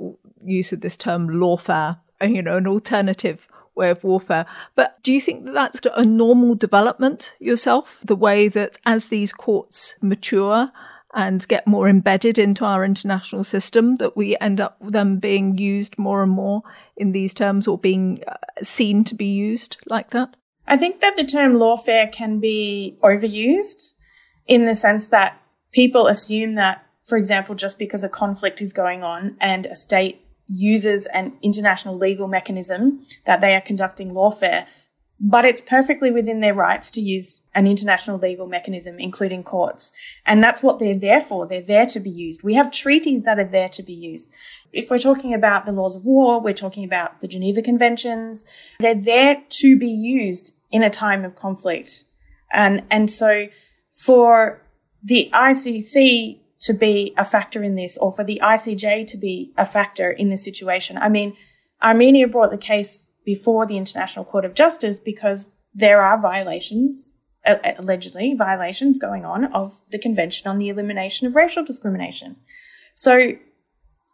use 0.43 0.73
of 0.73 0.81
this 0.81 0.97
term 0.97 1.29
lawfare 1.29 1.99
you 2.23 2.43
know, 2.43 2.57
an 2.57 2.67
alternative 2.67 3.49
way 3.75 3.91
of 3.91 4.05
warfare. 4.05 4.47
But 4.75 5.03
do 5.03 5.13
you 5.13 5.21
think 5.21 5.47
that 5.47 5.55
that's 5.55 5.81
a 5.95 6.05
normal 6.05 6.55
development 6.55 7.37
yourself? 7.39 8.01
The 8.05 8.17
way 8.17 8.49
that 8.49 8.79
as 8.85 9.09
these 9.09 9.33
courts 9.33 9.95
mature 10.01 10.71
and 11.15 11.47
get 11.49 11.67
more 11.67 11.89
embedded 11.89 12.39
into 12.39 12.65
our 12.65 12.85
international 12.85 13.43
system, 13.43 13.97
that 13.97 14.17
we 14.17 14.37
end 14.41 14.61
up 14.61 14.77
them 14.81 15.19
being 15.19 15.59
used 15.59 15.99
more 15.99 16.23
and 16.23 16.31
more 16.31 16.63
in 16.97 17.13
these 17.13 17.35
terms 17.35 17.67
or 17.67 17.79
being 17.79 18.23
uh, 18.29 18.35
seen 18.63 19.03
to 19.05 19.15
be 19.15 19.27
used 19.27 19.79
like 19.87 20.11
that? 20.11 20.37
I 20.69 20.77
think 20.77 21.01
that 21.01 21.17
the 21.17 21.25
term 21.25 21.55
lawfare 21.55 22.13
can 22.13 22.39
be 22.39 22.97
overused 23.03 23.95
in 24.47 24.67
the 24.67 24.75
sense 24.75 25.09
that 25.09 25.41
people 25.73 26.07
assume 26.07 26.55
that, 26.55 26.87
for 27.05 27.19
example, 27.19 27.57
just 27.57 27.79
because 27.79 28.05
a 28.05 28.09
conflict 28.09 28.61
is 28.61 28.73
going 28.73 29.03
on 29.03 29.37
and 29.41 29.67
a 29.67 29.75
state 29.75 30.25
uses 30.53 31.07
an 31.07 31.33
international 31.43 31.97
legal 31.97 32.27
mechanism 32.27 33.01
that 33.25 33.41
they 33.41 33.55
are 33.55 33.61
conducting 33.61 34.13
lawfare, 34.13 34.67
but 35.21 35.45
it's 35.45 35.61
perfectly 35.61 36.11
within 36.11 36.41
their 36.41 36.55
rights 36.55 36.91
to 36.91 37.01
use 37.01 37.43
an 37.55 37.67
international 37.67 38.19
legal 38.19 38.47
mechanism, 38.47 38.99
including 38.99 39.43
courts. 39.43 39.93
And 40.25 40.43
that's 40.43 40.63
what 40.63 40.79
they're 40.79 40.99
there 40.99 41.21
for. 41.21 41.47
They're 41.47 41.63
there 41.63 41.87
to 41.87 42.01
be 42.01 42.11
used. 42.11 42.43
We 42.43 42.55
have 42.55 42.71
treaties 42.71 43.25
that 43.25 43.39
are 43.39 43.45
there 43.45 43.69
to 43.69 43.83
be 43.83 43.93
used. 43.93 44.33
If 44.73 44.91
we're 44.91 44.99
talking 44.99 45.35
about 45.35 45.67
the 45.67 45.73
laws 45.73 45.95
of 45.95 46.07
war, 46.07 46.41
we're 46.41 46.55
talking 46.55 46.85
about 46.85 47.21
the 47.21 47.29
Geneva 47.29 47.61
Conventions. 47.61 48.45
They're 48.79 48.95
there 48.95 49.43
to 49.49 49.79
be 49.79 49.91
used 49.91 50.59
in 50.71 50.83
a 50.83 50.91
time 50.91 51.25
of 51.25 51.37
conflict. 51.37 52.05
And, 52.53 52.83
and 52.91 53.11
so 53.11 53.47
for 53.91 54.63
the 55.03 55.31
ICC 55.33 56.40
to 56.61 56.75
be 56.75 57.15
a 57.17 57.25
factor 57.25 57.63
in 57.63 57.75
this 57.75 57.97
or 57.99 58.13
for 58.13 58.25
the 58.25 58.41
ICJ 58.43 59.07
to 59.09 59.17
be 59.17 59.53
a 59.57 59.65
factor 59.65 60.11
in 60.11 60.29
this 60.29 60.45
situation. 60.45 60.99
I 60.99 61.09
mean, 61.09 61.37
Armenia 61.83 62.29
brought 62.29 62.51
the 62.51 62.59
case 62.59 63.09
before 63.25 63.67
the 63.67 63.79
International 63.79 64.25
Court 64.25 64.45
of 64.45 64.55
Justice 64.55 64.99
because 64.99 65.51
there 65.75 66.03
are 66.03 66.21
violations, 66.21 67.19
allegedly 67.79 68.35
violations 68.37 68.99
going 68.99 69.25
on 69.25 69.45
of 69.55 69.83
the 69.91 69.99
Convention 69.99 70.49
on 70.49 70.59
the 70.59 70.69
Elimination 70.69 71.27
of 71.27 71.35
Racial 71.35 71.65
Discrimination. 71.65 72.37
So 72.95 73.33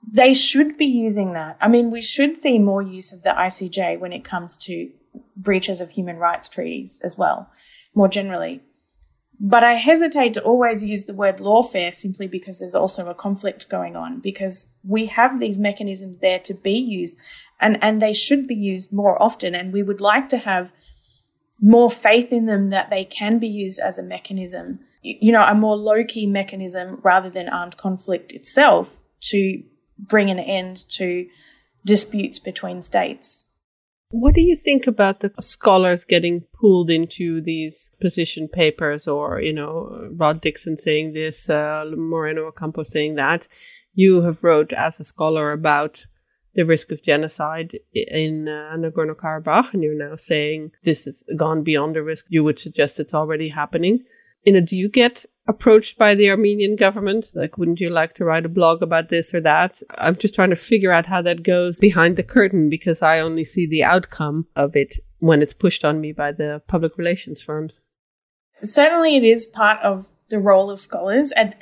they 0.09 0.35
should 0.35 0.76
be 0.76 0.87
using 0.87 1.32
that. 1.32 1.56
I 1.61 1.66
mean, 1.66 1.90
we 1.90 2.00
should 2.00 2.37
see 2.37 2.59
more 2.59 2.82
use 2.82 3.12
of 3.12 3.22
the 3.22 3.30
ICJ 3.30 3.98
when 3.98 4.12
it 4.12 4.24
comes 4.24 4.56
to 4.59 4.90
breaches 5.37 5.80
of 5.80 5.90
human 5.90 6.16
rights 6.16 6.48
treaties 6.48 7.00
as 7.02 7.18
well, 7.18 7.50
more 7.94 8.09
generally. 8.09 8.61
But 9.38 9.64
I 9.64 9.75
hesitate 9.75 10.35
to 10.35 10.42
always 10.42 10.83
use 10.83 11.05
the 11.05 11.14
word 11.14 11.38
lawfare 11.38 11.92
simply 11.92 12.27
because 12.27 12.59
there's 12.59 12.75
also 12.75 13.09
a 13.09 13.14
conflict 13.14 13.68
going 13.68 13.94
on 13.94 14.20
because 14.20 14.68
we 14.83 15.07
have 15.07 15.38
these 15.38 15.59
mechanisms 15.59 16.18
there 16.18 16.38
to 16.40 16.55
be 16.55 16.79
used 16.79 17.18
and, 17.61 17.79
and 17.83 18.01
they 18.01 18.12
should 18.12 18.46
be 18.46 18.55
used 18.55 18.92
more 18.92 19.20
often. 19.22 19.55
And 19.55 19.72
we 19.72 19.83
would 19.83 20.01
like 20.01 20.29
to 20.31 20.38
have 20.38 20.72
more 21.61 21.90
faith 21.90 22.33
in 22.33 22.46
them 22.46 22.70
that 22.70 22.90
they 22.90 23.05
can 23.05 23.38
be 23.38 23.49
used 23.49 23.81
as 23.81 23.99
a 23.99 24.03
mechanism, 24.03 24.81
you 25.03 25.33
know, 25.33 25.42
a 25.42 25.55
more 25.55 25.77
low 25.77 26.05
key 26.05 26.27
mechanism 26.27 27.01
rather 27.03 27.31
than 27.31 27.49
armed 27.49 27.77
conflict 27.77 28.33
itself 28.33 29.03
to 29.20 29.62
bring 29.99 30.31
an 30.31 30.38
end 30.38 30.85
to 30.90 31.27
disputes 31.85 32.38
between 32.38 32.83
states. 32.83 33.45
What 34.18 34.35
do 34.35 34.40
you 34.40 34.57
think 34.57 34.87
about 34.87 35.20
the 35.20 35.31
scholars 35.40 36.07
getting 36.07 36.46
pulled 36.59 36.88
into 36.88 37.42
these 37.42 37.92
position 38.00 38.48
papers 38.48 39.07
or, 39.07 39.42
you 39.42 39.52
know, 39.52 40.09
Rod 40.11 40.40
Dixon 40.40 40.79
saying 40.79 41.12
this, 41.12 41.50
uh, 41.50 41.85
Moreno 41.94 42.46
Ocampo 42.46 42.83
saying 42.83 43.16
that? 43.16 43.46
You 43.92 44.22
have 44.22 44.42
wrote 44.42 44.72
as 44.72 44.98
a 44.98 45.05
scholar 45.05 45.52
about 45.52 46.07
the 46.55 46.64
risk 46.64 46.92
of 46.92 47.02
genocide 47.02 47.79
in 47.92 48.48
uh, 48.48 48.74
Nagorno-Karabakh, 48.79 49.74
and 49.74 49.83
you're 49.83 50.09
now 50.09 50.16
saying 50.16 50.72
this 50.83 51.05
has 51.05 51.22
gone 51.37 51.62
beyond 51.62 51.94
the 51.94 52.02
risk. 52.02 52.29
You 52.31 52.42
would 52.42 52.59
suggest 52.59 52.98
it's 52.98 53.12
already 53.12 53.50
happening 53.50 54.05
you 54.46 54.52
know, 54.52 54.61
do 54.61 54.76
you 54.76 54.88
get 54.88 55.26
approached 55.48 55.98
by 55.98 56.14
the 56.14 56.30
Armenian 56.30 56.76
government? 56.76 57.32
Like, 57.35 57.59
wouldn't 57.59 57.80
you 57.80 57.90
like 57.90 58.14
to 58.14 58.24
write 58.24 58.46
a 58.46 58.48
blog 58.48 58.80
about 58.80 59.09
this 59.09 59.35
or 59.35 59.40
that? 59.40 59.82
I'm 59.98 60.16
just 60.16 60.35
trying 60.35 60.50
to 60.50 60.56
figure 60.56 60.92
out 60.92 61.06
how 61.06 61.20
that 61.22 61.42
goes 61.42 61.78
behind 61.80 62.16
the 62.16 62.22
curtain 62.22 62.70
because 62.70 63.02
I 63.02 63.20
only 63.20 63.44
see 63.44 63.66
the 63.66 63.85
outcome 63.85 64.46
of 64.54 64.76
it 64.76 64.96
when 65.18 65.42
it's 65.42 65.52
pushed 65.52 65.85
on 65.85 66.00
me 66.00 66.12
by 66.12 66.32
the 66.32 66.62
public 66.68 66.96
relations 66.96 67.42
firms. 67.42 67.80
Certainly, 68.62 69.16
it 69.16 69.24
is 69.24 69.46
part 69.46 69.82
of 69.82 70.09
the 70.30 70.38
role 70.38 70.70
of 70.70 70.80
scholars 70.80 71.32
and 71.32 71.54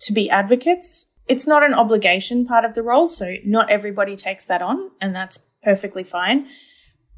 to 0.00 0.12
be 0.12 0.30
advocates. 0.30 1.06
It's 1.26 1.46
not 1.46 1.62
an 1.62 1.74
obligation 1.74 2.46
part 2.46 2.64
of 2.64 2.74
the 2.74 2.82
role, 2.82 3.08
so 3.08 3.34
not 3.44 3.70
everybody 3.70 4.16
takes 4.16 4.46
that 4.46 4.62
on, 4.62 4.90
and 5.00 5.14
that's 5.14 5.40
perfectly 5.62 6.04
fine. 6.04 6.46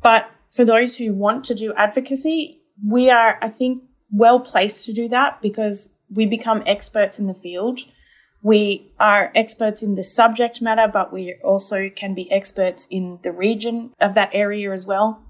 But 0.03 0.29
for 0.49 0.65
those 0.65 0.97
who 0.97 1.13
want 1.13 1.45
to 1.45 1.55
do 1.55 1.75
advocacy, 1.75 2.63
we 2.85 3.11
are, 3.11 3.39
I 3.41 3.49
think, 3.51 3.85
well 4.11 4.41
placed 4.41 4.85
to 4.87 4.93
do 4.93 5.09
that 5.09 5.41
because 5.41 5.95
we 6.13 6.27
become 6.27 6.63
experts 6.67 7.19
in 7.19 7.27
the 7.27 7.35
field. 7.35 7.81
We 8.43 8.93
are 8.99 9.31
experts 9.35 9.83
in 9.83 9.95
the 9.95 10.03
subject 10.03 10.63
matter, 10.63 10.89
but 10.93 11.13
we 11.13 11.37
also 11.45 11.91
can 11.95 12.15
be 12.15 12.31
experts 12.33 12.87
in 12.91 13.19
the 13.23 13.33
region 13.33 13.93
of 14.01 14.15
that 14.15 14.31
area 14.33 14.73
as 14.73 14.87
well. 14.87 15.23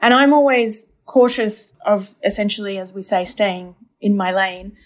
And 0.00 0.12
I'm 0.12 0.32
always 0.32 0.86
cautious 1.06 1.72
of 1.84 2.14
essentially, 2.22 2.78
as 2.78 2.92
we 2.92 3.02
say, 3.02 3.24
staying 3.24 3.74
in 4.00 4.16
my 4.16 4.32
lane. 4.32 4.76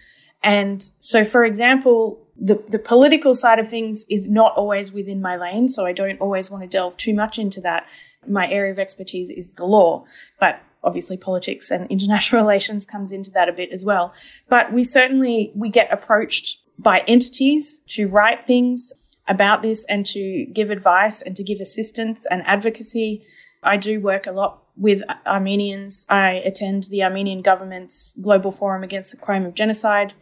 And 0.43 0.89
so, 1.01 1.25
for 1.25 1.45
example, 1.45 2.27
the, 2.37 2.63
the 2.69 2.79
political 2.79 3.35
side 3.35 3.59
of 3.59 3.69
things 3.69 4.07
is 4.09 4.29
not 4.29 4.55
always 4.57 4.93
within 4.93 5.21
my 5.21 5.37
lane, 5.37 5.69
so 5.69 5.85
I 5.85 5.93
don't 5.93 6.21
always 6.21 6.51
want 6.51 6.63
to 6.63 6.69
delve 6.69 6.97
too 6.97 7.15
much 7.15 7.39
into 7.39 7.61
that. 7.63 7.87
My 8.27 8.49
area 8.49 8.73
of 8.73 8.79
expertise 8.79 9.31
is 9.31 9.53
the 9.55 9.67
law, 9.67 10.05
but 10.39 10.61
obviously 10.83 11.17
politics 11.17 11.71
and 11.71 11.91
international 11.91 12.43
relations 12.47 12.87
comes 12.87 13.13
into 13.13 13.31
that 13.33 13.49
a 13.49 13.53
bit 13.53 13.71
as 13.71 13.85
well. 13.85 14.13
But 14.49 14.73
we 14.73 14.85
certainly, 14.85 15.53
we 15.55 15.69
get 15.69 15.93
approached 15.93 16.59
by 16.79 17.01
entities 17.07 17.81
to 17.89 18.09
write 18.09 18.47
things 18.47 18.93
about 19.29 19.63
this 19.63 19.85
and 19.85 20.05
to 20.07 20.47
give 20.47 20.71
advice 20.71 21.23
and 21.23 21.37
to 21.37 21.45
give 21.45 21.61
assistance 21.61 22.27
and 22.31 22.43
advocacy. 22.47 23.25
I 23.63 23.77
do 23.77 24.01
work 24.01 24.27
a 24.27 24.33
lot 24.33 24.63
with 24.77 25.03
Armenians. 25.27 26.07
I 26.09 26.33
attend 26.33 26.85
the 26.85 27.03
Armenian 27.03 27.43
government's 27.43 28.15
Global 28.21 28.51
Forum 28.51 28.83
Against 28.83 29.11
the 29.11 29.19
Crime 29.19 29.45
of 29.45 29.55
Genocide, 29.55 30.15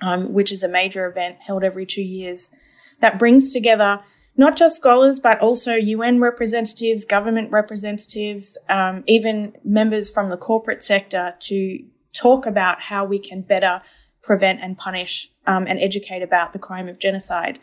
um, 0.00 0.32
which 0.32 0.52
is 0.52 0.62
a 0.62 0.68
major 0.68 1.06
event 1.06 1.38
held 1.40 1.64
every 1.64 1.84
two 1.84 2.02
years 2.02 2.50
that 3.00 3.18
brings 3.18 3.50
together 3.50 4.00
not 4.40 4.56
just 4.56 4.76
scholars, 4.76 5.20
but 5.20 5.38
also 5.40 5.74
UN 5.74 6.18
representatives, 6.18 7.04
government 7.04 7.52
representatives, 7.52 8.56
um, 8.70 9.04
even 9.06 9.52
members 9.64 10.10
from 10.10 10.30
the 10.30 10.38
corporate 10.38 10.82
sector 10.82 11.34
to 11.40 11.84
talk 12.14 12.46
about 12.46 12.80
how 12.80 13.04
we 13.04 13.18
can 13.18 13.42
better 13.42 13.82
prevent 14.22 14.60
and 14.62 14.78
punish 14.78 15.28
um, 15.46 15.66
and 15.66 15.78
educate 15.78 16.22
about 16.22 16.54
the 16.54 16.58
crime 16.58 16.88
of 16.88 16.98
genocide. 16.98 17.58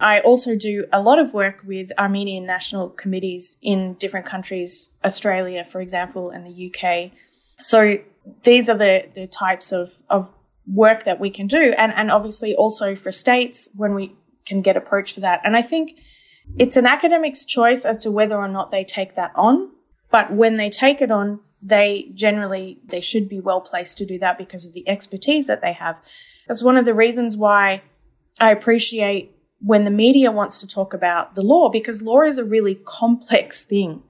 I 0.00 0.20
also 0.20 0.56
do 0.56 0.86
a 0.94 1.02
lot 1.02 1.18
of 1.18 1.34
work 1.34 1.62
with 1.66 1.92
Armenian 1.98 2.46
national 2.46 2.88
committees 2.88 3.58
in 3.60 3.92
different 3.94 4.24
countries, 4.24 4.92
Australia, 5.04 5.62
for 5.62 5.82
example, 5.82 6.30
and 6.30 6.46
the 6.46 6.72
UK. 6.72 7.12
So 7.60 7.98
these 8.44 8.70
are 8.70 8.78
the, 8.78 9.10
the 9.14 9.26
types 9.26 9.72
of, 9.72 9.92
of 10.08 10.32
work 10.66 11.04
that 11.04 11.20
we 11.20 11.28
can 11.28 11.48
do. 11.48 11.74
And, 11.76 11.92
and 11.92 12.10
obviously 12.10 12.54
also 12.54 12.94
for 12.94 13.12
states 13.12 13.68
when 13.74 13.94
we 13.94 14.16
can 14.46 14.62
get 14.62 14.78
approached 14.78 15.14
for 15.14 15.20
that. 15.20 15.42
And 15.44 15.54
I 15.54 15.62
think 15.62 15.98
it's 16.58 16.76
an 16.76 16.86
academic's 16.86 17.44
choice 17.44 17.84
as 17.84 17.98
to 17.98 18.10
whether 18.10 18.36
or 18.36 18.48
not 18.48 18.70
they 18.70 18.84
take 18.84 19.16
that 19.16 19.32
on. 19.34 19.70
But 20.10 20.32
when 20.32 20.56
they 20.56 20.70
take 20.70 21.00
it 21.00 21.10
on, 21.10 21.40
they 21.60 22.10
generally, 22.14 22.78
they 22.84 23.00
should 23.00 23.28
be 23.28 23.40
well 23.40 23.60
placed 23.60 23.98
to 23.98 24.06
do 24.06 24.18
that 24.18 24.38
because 24.38 24.66
of 24.66 24.74
the 24.74 24.88
expertise 24.88 25.46
that 25.46 25.62
they 25.62 25.72
have. 25.72 25.96
That's 26.46 26.62
one 26.62 26.76
of 26.76 26.84
the 26.84 26.94
reasons 26.94 27.36
why 27.36 27.82
I 28.38 28.50
appreciate 28.50 29.34
when 29.60 29.84
the 29.84 29.90
media 29.90 30.30
wants 30.30 30.60
to 30.60 30.68
talk 30.68 30.92
about 30.92 31.34
the 31.34 31.42
law 31.42 31.70
because 31.70 32.02
law 32.02 32.20
is 32.20 32.38
a 32.38 32.44
really 32.44 32.74
complex 32.84 33.64
thing 33.64 34.02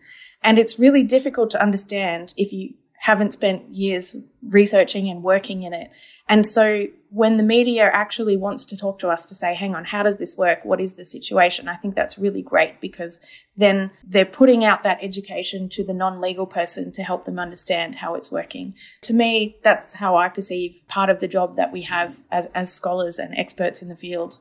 and 0.43 0.59
it's 0.59 0.79
really 0.79 1.03
difficult 1.03 1.51
to 1.51 1.63
understand 1.63 2.35
if 2.37 2.53
you 2.53 2.75
haven't 3.05 3.35
spent 3.35 3.69
years 3.69 4.17
researching 4.49 5.11
and 5.11 5.23
working 5.23 5.63
in 5.63 5.75
it. 5.75 5.91
And 6.27 6.47
so 6.47 6.87
when 7.11 7.37
the 7.37 7.43
media 7.43 7.91
actually 7.93 8.35
wants 8.35 8.65
to 8.65 8.79
talk 8.79 8.99
to 8.99 9.09
us 9.09 9.27
to 9.27 9.35
say, 9.35 9.55
hang 9.55 9.75
on, 9.75 9.85
how 9.85 10.03
does 10.03 10.17
this 10.17 10.39
work? 10.39 10.65
What 10.65 10.81
is 10.81 10.95
the 10.95 11.05
situation? 11.05 11.69
I 11.69 11.77
think 11.77 11.95
that's 11.95 12.19
really 12.19 12.41
great 12.41 12.81
because 12.81 13.21
then 13.55 13.91
they're 14.03 14.25
putting 14.25 14.65
out 14.65 14.85
that 14.85 15.01
education 15.03 15.69
to 15.69 15.85
the 15.85 15.93
non-legal 15.93 16.47
person 16.47 16.93
to 16.93 17.03
help 17.03 17.27
them 17.27 17.39
understand 17.39 17.97
how 17.97 18.15
it's 18.15 18.33
working. 18.33 18.73
To 19.03 19.13
me, 19.13 19.59
that's 19.63 19.93
how 19.93 20.17
I 20.17 20.31
perceive 20.31 20.81
part 20.89 21.11
of 21.11 21.19
the 21.19 21.29
job 21.29 21.57
that 21.57 21.73
we 21.75 21.83
have 21.83 22.23
as, 22.31 22.47
as 22.55 22.73
scholars 22.73 23.19
and 23.19 23.37
experts 23.37 23.83
in 23.83 23.89
the 23.89 23.97
field. 23.97 24.41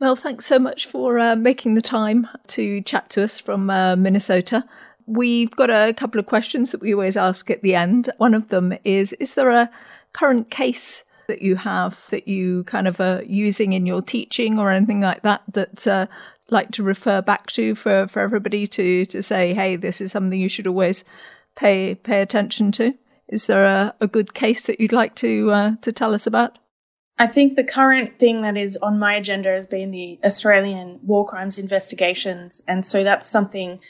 Well, 0.00 0.16
thanks 0.16 0.46
so 0.46 0.58
much 0.58 0.86
for 0.86 1.20
uh, 1.20 1.36
making 1.36 1.74
the 1.74 1.82
time 1.82 2.26
to 2.48 2.80
chat 2.80 3.10
to 3.10 3.22
us 3.22 3.38
from 3.38 3.70
uh, 3.70 3.94
Minnesota. 3.94 4.64
We've 5.10 5.50
got 5.50 5.70
a 5.70 5.92
couple 5.92 6.20
of 6.20 6.26
questions 6.26 6.70
that 6.70 6.80
we 6.80 6.94
always 6.94 7.16
ask 7.16 7.50
at 7.50 7.62
the 7.62 7.74
end. 7.74 8.10
One 8.18 8.32
of 8.32 8.46
them 8.46 8.74
is 8.84 9.12
Is 9.14 9.34
there 9.34 9.50
a 9.50 9.68
current 10.12 10.50
case 10.50 11.02
that 11.26 11.42
you 11.42 11.56
have 11.56 12.06
that 12.10 12.28
you 12.28 12.62
kind 12.64 12.86
of 12.86 13.00
are 13.00 13.22
using 13.24 13.72
in 13.72 13.86
your 13.86 14.02
teaching 14.02 14.56
or 14.56 14.70
anything 14.70 15.00
like 15.00 15.22
that 15.22 15.42
that 15.52 15.86
uh, 15.88 16.06
like 16.48 16.70
to 16.72 16.84
refer 16.84 17.20
back 17.22 17.50
to 17.52 17.74
for, 17.74 18.06
for 18.06 18.20
everybody 18.20 18.68
to, 18.68 19.04
to 19.06 19.20
say, 19.20 19.52
hey, 19.52 19.74
this 19.74 20.00
is 20.00 20.12
something 20.12 20.38
you 20.38 20.48
should 20.48 20.68
always 20.68 21.04
pay 21.56 21.96
pay 21.96 22.20
attention 22.20 22.70
to? 22.72 22.94
Is 23.28 23.46
there 23.46 23.64
a, 23.64 23.94
a 24.00 24.06
good 24.06 24.32
case 24.32 24.62
that 24.62 24.78
you'd 24.78 24.92
like 24.92 25.16
to 25.16 25.50
uh, 25.50 25.76
to 25.82 25.90
tell 25.90 26.14
us 26.14 26.26
about? 26.26 26.58
I 27.18 27.26
think 27.26 27.56
the 27.56 27.64
current 27.64 28.20
thing 28.20 28.42
that 28.42 28.56
is 28.56 28.76
on 28.76 29.00
my 29.00 29.14
agenda 29.14 29.50
has 29.50 29.66
been 29.66 29.90
the 29.90 30.20
Australian 30.24 31.00
war 31.02 31.26
crimes 31.26 31.58
investigations. 31.58 32.62
And 32.68 32.86
so 32.86 33.02
that's 33.02 33.28
something 33.28 33.80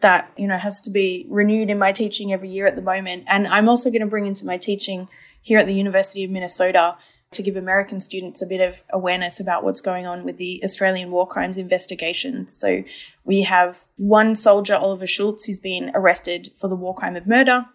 that, 0.00 0.30
you 0.36 0.46
know, 0.46 0.58
has 0.58 0.80
to 0.82 0.90
be 0.90 1.26
renewed 1.28 1.70
in 1.70 1.78
my 1.78 1.92
teaching 1.92 2.32
every 2.32 2.50
year 2.50 2.66
at 2.66 2.76
the 2.76 2.82
moment. 2.82 3.24
And 3.26 3.46
I'm 3.46 3.68
also 3.68 3.90
going 3.90 4.02
to 4.02 4.06
bring 4.06 4.26
into 4.26 4.46
my 4.46 4.58
teaching 4.58 5.08
here 5.40 5.58
at 5.58 5.66
the 5.66 5.74
University 5.74 6.24
of 6.24 6.30
Minnesota 6.30 6.96
to 7.32 7.42
give 7.42 7.56
American 7.56 7.98
students 8.00 8.40
a 8.40 8.46
bit 8.46 8.60
of 8.60 8.82
awareness 8.90 9.40
about 9.40 9.64
what's 9.64 9.80
going 9.80 10.06
on 10.06 10.24
with 10.24 10.38
the 10.38 10.60
Australian 10.62 11.10
war 11.10 11.26
crimes 11.26 11.58
investigations. 11.58 12.56
So 12.56 12.84
we 13.24 13.42
have 13.42 13.84
one 13.96 14.34
soldier, 14.34 14.76
Oliver 14.76 15.06
Schulz, 15.06 15.44
who's 15.44 15.60
been 15.60 15.90
arrested 15.94 16.50
for 16.56 16.68
the 16.68 16.76
war 16.76 16.94
crime 16.94 17.16
of 17.16 17.26
murder. 17.26 17.66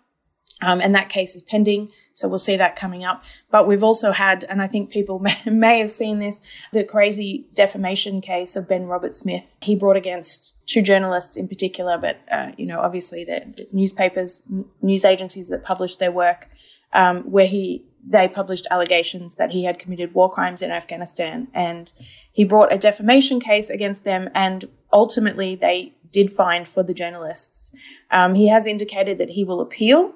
Um, 0.62 0.80
and 0.82 0.94
that 0.96 1.10
case 1.10 1.36
is 1.36 1.42
pending. 1.42 1.92
So 2.14 2.28
we'll 2.28 2.40
see 2.40 2.58
that 2.58 2.76
coming 2.76 3.04
up. 3.04 3.24
But 3.50 3.68
we've 3.68 3.84
also 3.84 4.12
had, 4.12 4.46
and 4.50 4.62
I 4.62 4.68
think 4.68 4.90
people 4.90 5.20
may, 5.20 5.38
may 5.46 5.80
have 5.80 5.92
seen 5.92 6.20
this, 6.20 6.42
the 6.72 6.84
crazy 6.84 7.48
defamation 7.54 8.22
case 8.22 8.56
of 8.56 8.68
Ben 8.68 8.86
Roberts-Smith. 8.86 9.56
He 9.62 9.76
brought 9.76 9.98
against 9.98 10.56
two 10.68 10.82
journalists 10.82 11.36
in 11.36 11.48
particular, 11.48 11.98
but, 11.98 12.20
uh, 12.32 12.52
you 12.58 12.66
know, 12.66 12.80
obviously 12.80 13.24
the, 13.24 13.68
newspapers, 13.72 14.44
news 14.82 15.06
agencies 15.06 15.50
that 15.50 15.64
published 15.64 16.00
their 16.00 16.12
work, 16.12 16.48
um, 16.94 17.24
where 17.24 17.48
he, 17.48 17.86
they 18.06 18.28
published 18.28 18.68
allegations 18.72 19.36
that 19.36 19.52
he 19.52 19.64
had 19.64 19.80
committed 19.80 20.14
war 20.14 20.32
crimes 20.32 20.62
in 20.62 20.72
Afghanistan. 20.72 21.48
And 21.54 21.92
he 22.32 22.44
brought 22.44 22.72
a 22.72 22.78
defamation 22.78 23.40
case 23.40 23.70
against 23.70 24.04
them. 24.04 24.30
And 24.34 24.70
ultimately 24.94 25.56
they 25.56 25.94
did 26.12 26.32
find 26.32 26.68
for 26.68 26.84
the 26.84 26.94
journalists. 26.94 27.72
Um, 28.10 28.36
he 28.36 28.48
has 28.50 28.68
indicated 28.68 29.18
that 29.18 29.30
he 29.30 29.44
will 29.44 29.62
appeal 29.62 30.14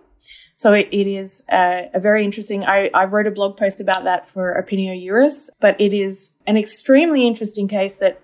so 0.55 0.71
it, 0.71 0.87
it 0.91 1.05
is 1.05 1.43
uh, 1.51 1.83
a 1.93 1.99
very 1.99 2.23
interesting. 2.23 2.63
I, 2.63 2.89
I 2.93 3.05
wrote 3.05 3.27
a 3.27 3.31
blog 3.31 3.57
post 3.57 3.81
about 3.81 4.05
that 4.05 4.29
for 4.29 4.61
Opinio 4.61 5.49
but 5.59 5.79
it 5.79 5.93
is 5.93 6.31
an 6.47 6.55
extremely 6.55 7.27
interesting 7.27 7.67
case 7.67 7.97
that 7.97 8.21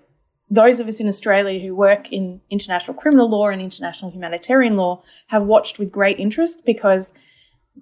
those 0.50 0.80
of 0.80 0.88
us 0.88 1.00
in 1.00 1.08
Australia 1.08 1.60
who 1.60 1.74
work 1.74 2.10
in 2.10 2.40
international 2.50 2.94
criminal 2.94 3.28
law 3.28 3.48
and 3.48 3.60
international 3.60 4.10
humanitarian 4.10 4.76
law 4.76 5.02
have 5.28 5.44
watched 5.44 5.78
with 5.78 5.92
great 5.92 6.18
interest 6.18 6.64
because 6.64 7.14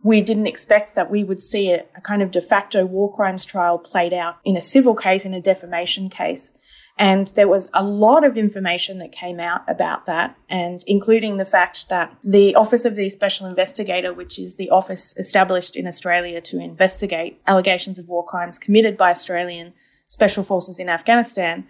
we 0.03 0.21
didn't 0.21 0.47
expect 0.47 0.95
that 0.95 1.11
we 1.11 1.25
would 1.25 1.43
see 1.43 1.71
a, 1.71 1.85
a, 1.97 2.01
kind 2.01 2.23
of 2.23 2.31
de 2.31 2.41
facto 2.41 2.85
war 2.85 3.13
crimes 3.13 3.45
trial 3.45 3.77
played 3.79 4.13
out 4.13 4.37
in 4.45 4.57
a 4.57 4.61
civil 4.61 4.95
case, 4.95 5.25
in 5.25 5.35
a 5.35 5.41
defamation 5.41 6.09
case. 6.09 6.53
And 7.01 7.29
there 7.29 7.49
was 7.49 7.71
a 7.73 7.83
lot 7.83 8.25
of 8.25 8.37
information 8.37 8.99
that 8.99 9.11
came 9.11 9.41
out 9.41 9.63
about 9.67 10.05
that, 10.05 10.37
and 10.51 10.85
including 10.87 11.39
the 11.39 11.47
fact 11.47 11.89
that 11.89 12.15
the 12.23 12.55
Office 12.55 12.85
of 12.85 12.95
the 12.95 13.09
Special 13.09 13.47
Investigator, 13.47 14.13
which 14.13 14.39
is 14.39 14.57
the 14.57 14.69
office 14.69 15.17
established 15.17 15.77
in 15.77 15.87
Australia 15.87 16.43
to 16.43 16.59
investigate 16.59 17.41
allegations 17.47 17.99
of 17.99 18.11
war 18.11 18.23
crimes 18.23 18.59
committed 18.59 18.99
by 18.99 19.09
Australian 19.09 19.73
special 20.09 20.45
forces 20.45 20.79
in 20.79 20.91
Afghanistan, 20.91 21.67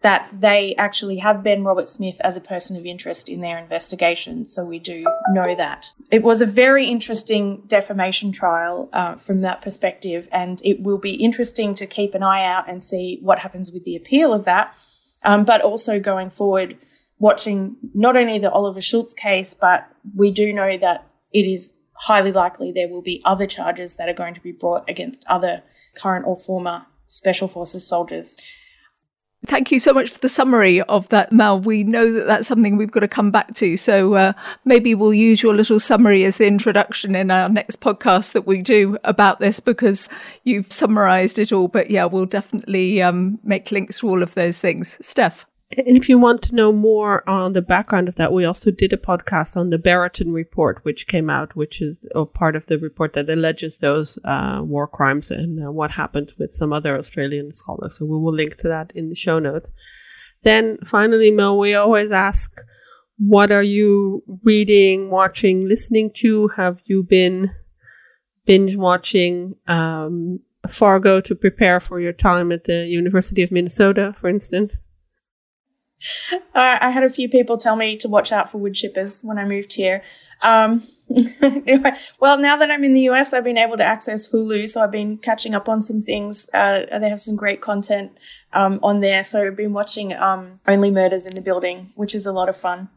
that 0.00 0.28
they 0.32 0.76
actually 0.76 1.16
have 1.18 1.42
Ben 1.42 1.64
Roberts-Smith 1.64 2.20
as 2.22 2.36
a 2.36 2.40
person 2.40 2.76
of 2.76 2.86
interest 2.86 3.28
in 3.28 3.40
their 3.40 3.58
investigation. 3.58 4.46
So 4.46 4.64
we 4.64 4.78
do 4.78 5.02
know 5.30 5.56
that. 5.56 5.92
It 6.12 6.22
was 6.22 6.40
a 6.40 6.46
very 6.46 6.88
interesting 6.88 7.62
defamation 7.66 8.30
trial 8.30 8.88
uh, 8.92 9.16
from 9.16 9.40
that 9.40 9.60
perspective, 9.60 10.28
and 10.30 10.62
it 10.64 10.82
will 10.82 10.98
be 10.98 11.14
interesting 11.14 11.74
to 11.74 11.86
keep 11.86 12.14
an 12.14 12.22
eye 12.22 12.44
out 12.44 12.68
and 12.68 12.82
see 12.82 13.18
what 13.22 13.40
happens 13.40 13.72
with 13.72 13.84
the 13.84 13.96
appeal 13.96 14.32
of 14.32 14.44
that. 14.44 14.72
Um, 15.24 15.44
but 15.44 15.62
also 15.62 15.98
going 15.98 16.30
forward, 16.30 16.78
watching 17.18 17.76
not 17.92 18.16
only 18.16 18.38
the 18.38 18.52
Oliver 18.52 18.80
Schulz 18.80 19.14
case, 19.14 19.52
but 19.52 19.88
we 20.14 20.30
do 20.30 20.52
know 20.52 20.76
that 20.76 21.08
it 21.32 21.42
is 21.42 21.74
highly 21.94 22.30
likely 22.30 22.70
there 22.70 22.86
will 22.88 23.02
be 23.02 23.20
other 23.24 23.46
charges 23.46 23.96
that 23.96 24.08
are 24.08 24.14
going 24.14 24.34
to 24.34 24.40
be 24.40 24.52
brought 24.52 24.88
against 24.88 25.24
other 25.28 25.64
current 26.00 26.24
or 26.24 26.36
former 26.36 26.86
Special 27.06 27.48
Forces 27.48 27.84
soldiers. 27.84 28.38
Thank 29.46 29.70
you 29.70 29.78
so 29.78 29.92
much 29.92 30.10
for 30.10 30.18
the 30.18 30.28
summary 30.28 30.82
of 30.82 31.08
that, 31.10 31.32
Mel. 31.32 31.60
We 31.60 31.84
know 31.84 32.12
that 32.12 32.26
that's 32.26 32.48
something 32.48 32.76
we've 32.76 32.90
got 32.90 33.00
to 33.00 33.08
come 33.08 33.30
back 33.30 33.54
to. 33.54 33.76
So 33.76 34.14
uh, 34.14 34.32
maybe 34.64 34.96
we'll 34.96 35.14
use 35.14 35.42
your 35.42 35.54
little 35.54 35.78
summary 35.78 36.24
as 36.24 36.38
the 36.38 36.46
introduction 36.46 37.14
in 37.14 37.30
our 37.30 37.48
next 37.48 37.80
podcast 37.80 38.32
that 38.32 38.46
we 38.46 38.62
do 38.62 38.98
about 39.04 39.38
this 39.38 39.60
because 39.60 40.08
you've 40.42 40.72
summarized 40.72 41.38
it 41.38 41.52
all. 41.52 41.68
But 41.68 41.88
yeah, 41.88 42.04
we'll 42.04 42.26
definitely 42.26 43.00
um, 43.00 43.38
make 43.44 43.70
links 43.70 44.00
to 44.00 44.08
all 44.08 44.24
of 44.24 44.34
those 44.34 44.58
things. 44.58 44.98
Steph. 45.06 45.46
And 45.76 45.98
if 45.98 46.08
you 46.08 46.18
want 46.18 46.40
to 46.42 46.54
know 46.54 46.72
more 46.72 47.28
on 47.28 47.52
the 47.52 47.60
background 47.60 48.08
of 48.08 48.16
that, 48.16 48.32
we 48.32 48.46
also 48.46 48.70
did 48.70 48.94
a 48.94 48.96
podcast 48.96 49.54
on 49.54 49.68
the 49.68 49.78
Brereton 49.78 50.32
report, 50.32 50.82
which 50.82 51.06
came 51.06 51.28
out, 51.28 51.54
which 51.54 51.82
is 51.82 52.06
a 52.14 52.24
part 52.24 52.56
of 52.56 52.66
the 52.66 52.78
report 52.78 53.12
that 53.12 53.28
alleges 53.28 53.78
those 53.78 54.18
uh, 54.24 54.60
war 54.62 54.86
crimes 54.86 55.30
and 55.30 55.62
uh, 55.62 55.70
what 55.70 55.90
happens 55.90 56.38
with 56.38 56.52
some 56.52 56.72
other 56.72 56.96
Australian 56.96 57.52
scholars. 57.52 57.98
So 57.98 58.06
we 58.06 58.16
will 58.16 58.32
link 58.32 58.56
to 58.56 58.68
that 58.68 58.92
in 58.94 59.10
the 59.10 59.14
show 59.14 59.38
notes. 59.38 59.70
Then 60.42 60.78
finally, 60.86 61.30
Mel, 61.30 61.58
we 61.58 61.74
always 61.74 62.12
ask, 62.12 62.50
what 63.18 63.52
are 63.52 63.62
you 63.62 64.22
reading, 64.44 65.10
watching, 65.10 65.68
listening 65.68 66.12
to? 66.14 66.48
Have 66.48 66.80
you 66.86 67.02
been 67.02 67.50
binge 68.46 68.76
watching 68.76 69.56
um, 69.66 70.40
Fargo 70.66 71.20
to 71.20 71.34
prepare 71.34 71.78
for 71.78 72.00
your 72.00 72.14
time 72.14 72.52
at 72.52 72.64
the 72.64 72.86
University 72.86 73.42
of 73.42 73.52
Minnesota, 73.52 74.16
for 74.18 74.30
instance? 74.30 74.80
Uh, 76.32 76.38
I 76.80 76.90
had 76.90 77.02
a 77.02 77.08
few 77.08 77.28
people 77.28 77.56
tell 77.56 77.76
me 77.76 77.96
to 77.98 78.08
watch 78.08 78.30
out 78.30 78.50
for 78.50 78.58
wood 78.58 78.74
chippers 78.74 79.24
when 79.24 79.38
I 79.38 79.44
moved 79.44 79.72
here. 79.72 80.02
Um, 80.42 80.80
well, 82.20 82.38
now 82.38 82.56
that 82.56 82.70
I'm 82.70 82.84
in 82.84 82.94
the 82.94 83.08
US, 83.10 83.32
I've 83.32 83.44
been 83.44 83.58
able 83.58 83.76
to 83.76 83.84
access 83.84 84.28
Hulu, 84.28 84.68
so 84.68 84.80
I've 84.80 84.92
been 84.92 85.18
catching 85.18 85.54
up 85.54 85.68
on 85.68 85.82
some 85.82 86.00
things. 86.00 86.48
Uh, 86.54 86.98
they 87.00 87.08
have 87.08 87.20
some 87.20 87.34
great 87.34 87.60
content 87.60 88.12
um, 88.52 88.78
on 88.82 89.00
there, 89.00 89.24
so 89.24 89.44
I've 89.44 89.56
been 89.56 89.72
watching 89.72 90.12
um, 90.12 90.60
Only 90.68 90.90
Murders 90.90 91.26
in 91.26 91.34
the 91.34 91.40
Building, 91.40 91.90
which 91.96 92.14
is 92.14 92.26
a 92.26 92.32
lot 92.32 92.48
of 92.48 92.56
fun. 92.56 92.88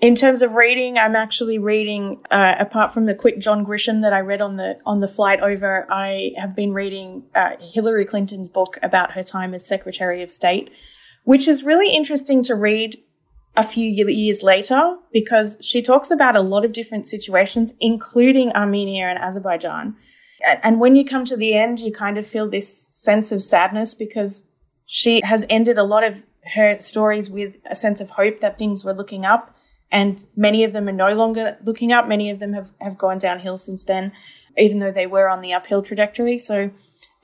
In 0.00 0.14
terms 0.14 0.42
of 0.42 0.54
reading, 0.54 0.98
I'm 0.98 1.16
actually 1.16 1.58
reading. 1.58 2.20
Uh, 2.30 2.56
apart 2.58 2.92
from 2.92 3.06
the 3.06 3.14
quick 3.14 3.38
John 3.38 3.64
Grisham 3.64 4.02
that 4.02 4.12
I 4.12 4.20
read 4.20 4.42
on 4.42 4.56
the 4.56 4.76
on 4.84 4.98
the 4.98 5.08
flight 5.08 5.40
over, 5.40 5.86
I 5.90 6.32
have 6.36 6.54
been 6.54 6.74
reading 6.74 7.24
uh, 7.34 7.52
Hillary 7.60 8.04
Clinton's 8.04 8.48
book 8.48 8.76
about 8.82 9.12
her 9.12 9.22
time 9.22 9.54
as 9.54 9.64
Secretary 9.64 10.22
of 10.22 10.30
State 10.30 10.70
which 11.24 11.48
is 11.48 11.64
really 11.64 11.92
interesting 11.94 12.42
to 12.44 12.54
read 12.54 12.98
a 13.56 13.62
few 13.62 13.88
years 13.88 14.42
later 14.42 14.96
because 15.12 15.58
she 15.60 15.80
talks 15.80 16.10
about 16.10 16.36
a 16.36 16.40
lot 16.40 16.64
of 16.64 16.72
different 16.72 17.06
situations, 17.06 17.72
including 17.80 18.52
Armenia 18.52 19.06
and 19.06 19.18
Azerbaijan. 19.18 19.96
And 20.62 20.80
when 20.80 20.96
you 20.96 21.04
come 21.04 21.24
to 21.26 21.36
the 21.36 21.54
end, 21.54 21.80
you 21.80 21.92
kind 21.92 22.18
of 22.18 22.26
feel 22.26 22.48
this 22.48 22.68
sense 22.68 23.32
of 23.32 23.42
sadness 23.42 23.94
because 23.94 24.44
she 24.86 25.20
has 25.24 25.46
ended 25.48 25.78
a 25.78 25.84
lot 25.84 26.04
of 26.04 26.22
her 26.54 26.78
stories 26.78 27.30
with 27.30 27.54
a 27.64 27.74
sense 27.74 28.00
of 28.00 28.10
hope 28.10 28.40
that 28.40 28.58
things 28.58 28.84
were 28.84 28.92
looking 28.92 29.24
up. 29.24 29.56
And 29.90 30.26
many 30.36 30.64
of 30.64 30.72
them 30.72 30.88
are 30.88 30.92
no 30.92 31.14
longer 31.14 31.56
looking 31.64 31.92
up. 31.92 32.08
Many 32.08 32.30
of 32.30 32.40
them 32.40 32.52
have, 32.52 32.72
have 32.80 32.98
gone 32.98 33.18
downhill 33.18 33.56
since 33.56 33.84
then, 33.84 34.12
even 34.58 34.80
though 34.80 34.92
they 34.92 35.06
were 35.06 35.28
on 35.28 35.40
the 35.40 35.52
uphill 35.54 35.82
trajectory. 35.82 36.38
So 36.38 36.70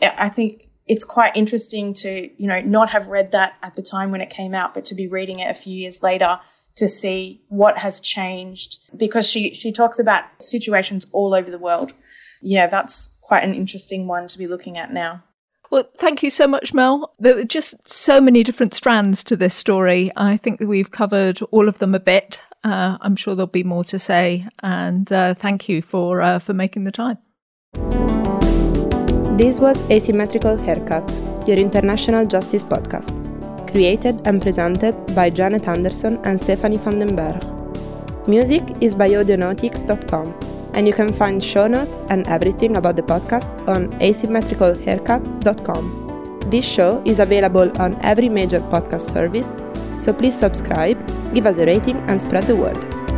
I 0.00 0.28
think 0.28 0.69
it's 0.90 1.04
quite 1.04 1.36
interesting 1.36 1.94
to, 1.94 2.28
you 2.36 2.48
know, 2.48 2.60
not 2.62 2.90
have 2.90 3.06
read 3.06 3.30
that 3.30 3.54
at 3.62 3.76
the 3.76 3.82
time 3.82 4.10
when 4.10 4.20
it 4.20 4.28
came 4.28 4.54
out, 4.54 4.74
but 4.74 4.84
to 4.86 4.96
be 4.96 5.06
reading 5.06 5.38
it 5.38 5.48
a 5.48 5.54
few 5.54 5.72
years 5.72 6.02
later 6.02 6.40
to 6.74 6.88
see 6.88 7.40
what 7.46 7.78
has 7.78 8.00
changed 8.00 8.78
because 8.96 9.30
she, 9.30 9.54
she 9.54 9.70
talks 9.70 10.00
about 10.00 10.24
situations 10.40 11.06
all 11.12 11.32
over 11.32 11.48
the 11.48 11.60
world. 11.60 11.92
Yeah, 12.42 12.66
that's 12.66 13.10
quite 13.20 13.44
an 13.44 13.54
interesting 13.54 14.08
one 14.08 14.26
to 14.26 14.36
be 14.36 14.48
looking 14.48 14.78
at 14.78 14.92
now. 14.92 15.22
Well, 15.70 15.88
thank 15.98 16.24
you 16.24 16.30
so 16.30 16.48
much, 16.48 16.74
Mel. 16.74 17.14
There 17.20 17.36
were 17.36 17.44
just 17.44 17.88
so 17.88 18.20
many 18.20 18.42
different 18.42 18.74
strands 18.74 19.22
to 19.24 19.36
this 19.36 19.54
story. 19.54 20.10
I 20.16 20.36
think 20.36 20.58
that 20.58 20.66
we've 20.66 20.90
covered 20.90 21.40
all 21.52 21.68
of 21.68 21.78
them 21.78 21.94
a 21.94 22.00
bit. 22.00 22.40
Uh, 22.64 22.98
I'm 23.00 23.14
sure 23.14 23.36
there'll 23.36 23.46
be 23.46 23.62
more 23.62 23.84
to 23.84 23.98
say, 24.00 24.48
and 24.58 25.12
uh, 25.12 25.34
thank 25.34 25.68
you 25.68 25.82
for 25.82 26.20
uh, 26.20 26.40
for 26.40 26.52
making 26.52 26.82
the 26.82 26.90
time. 26.90 27.18
This 29.40 29.56
was 29.58 29.80
Asymmetrical 29.90 30.58
Haircuts, 30.58 31.16
your 31.48 31.56
international 31.56 32.26
justice 32.26 32.62
podcast, 32.62 33.10
created 33.72 34.20
and 34.26 34.42
presented 34.42 34.94
by 35.14 35.30
Janet 35.30 35.66
Anderson 35.66 36.18
and 36.24 36.38
Stephanie 36.38 36.76
van 36.76 36.98
den 36.98 37.16
Berg. 37.16 37.42
Music 38.28 38.62
is 38.82 38.94
by 38.94 39.08
audionautix.com, 39.08 40.34
and 40.74 40.86
you 40.86 40.92
can 40.92 41.10
find 41.10 41.42
show 41.42 41.66
notes 41.66 42.02
and 42.10 42.26
everything 42.26 42.76
about 42.76 42.96
the 42.96 43.02
podcast 43.02 43.56
on 43.66 43.88
asymmetricalhaircuts.com. 44.00 46.50
This 46.50 46.66
show 46.66 47.02
is 47.06 47.18
available 47.18 47.72
on 47.80 47.96
every 48.02 48.28
major 48.28 48.60
podcast 48.60 49.10
service, 49.10 49.56
so 49.96 50.12
please 50.12 50.38
subscribe, 50.38 50.98
give 51.32 51.46
us 51.46 51.56
a 51.56 51.64
rating, 51.64 51.96
and 52.10 52.20
spread 52.20 52.44
the 52.44 52.56
word. 52.56 53.09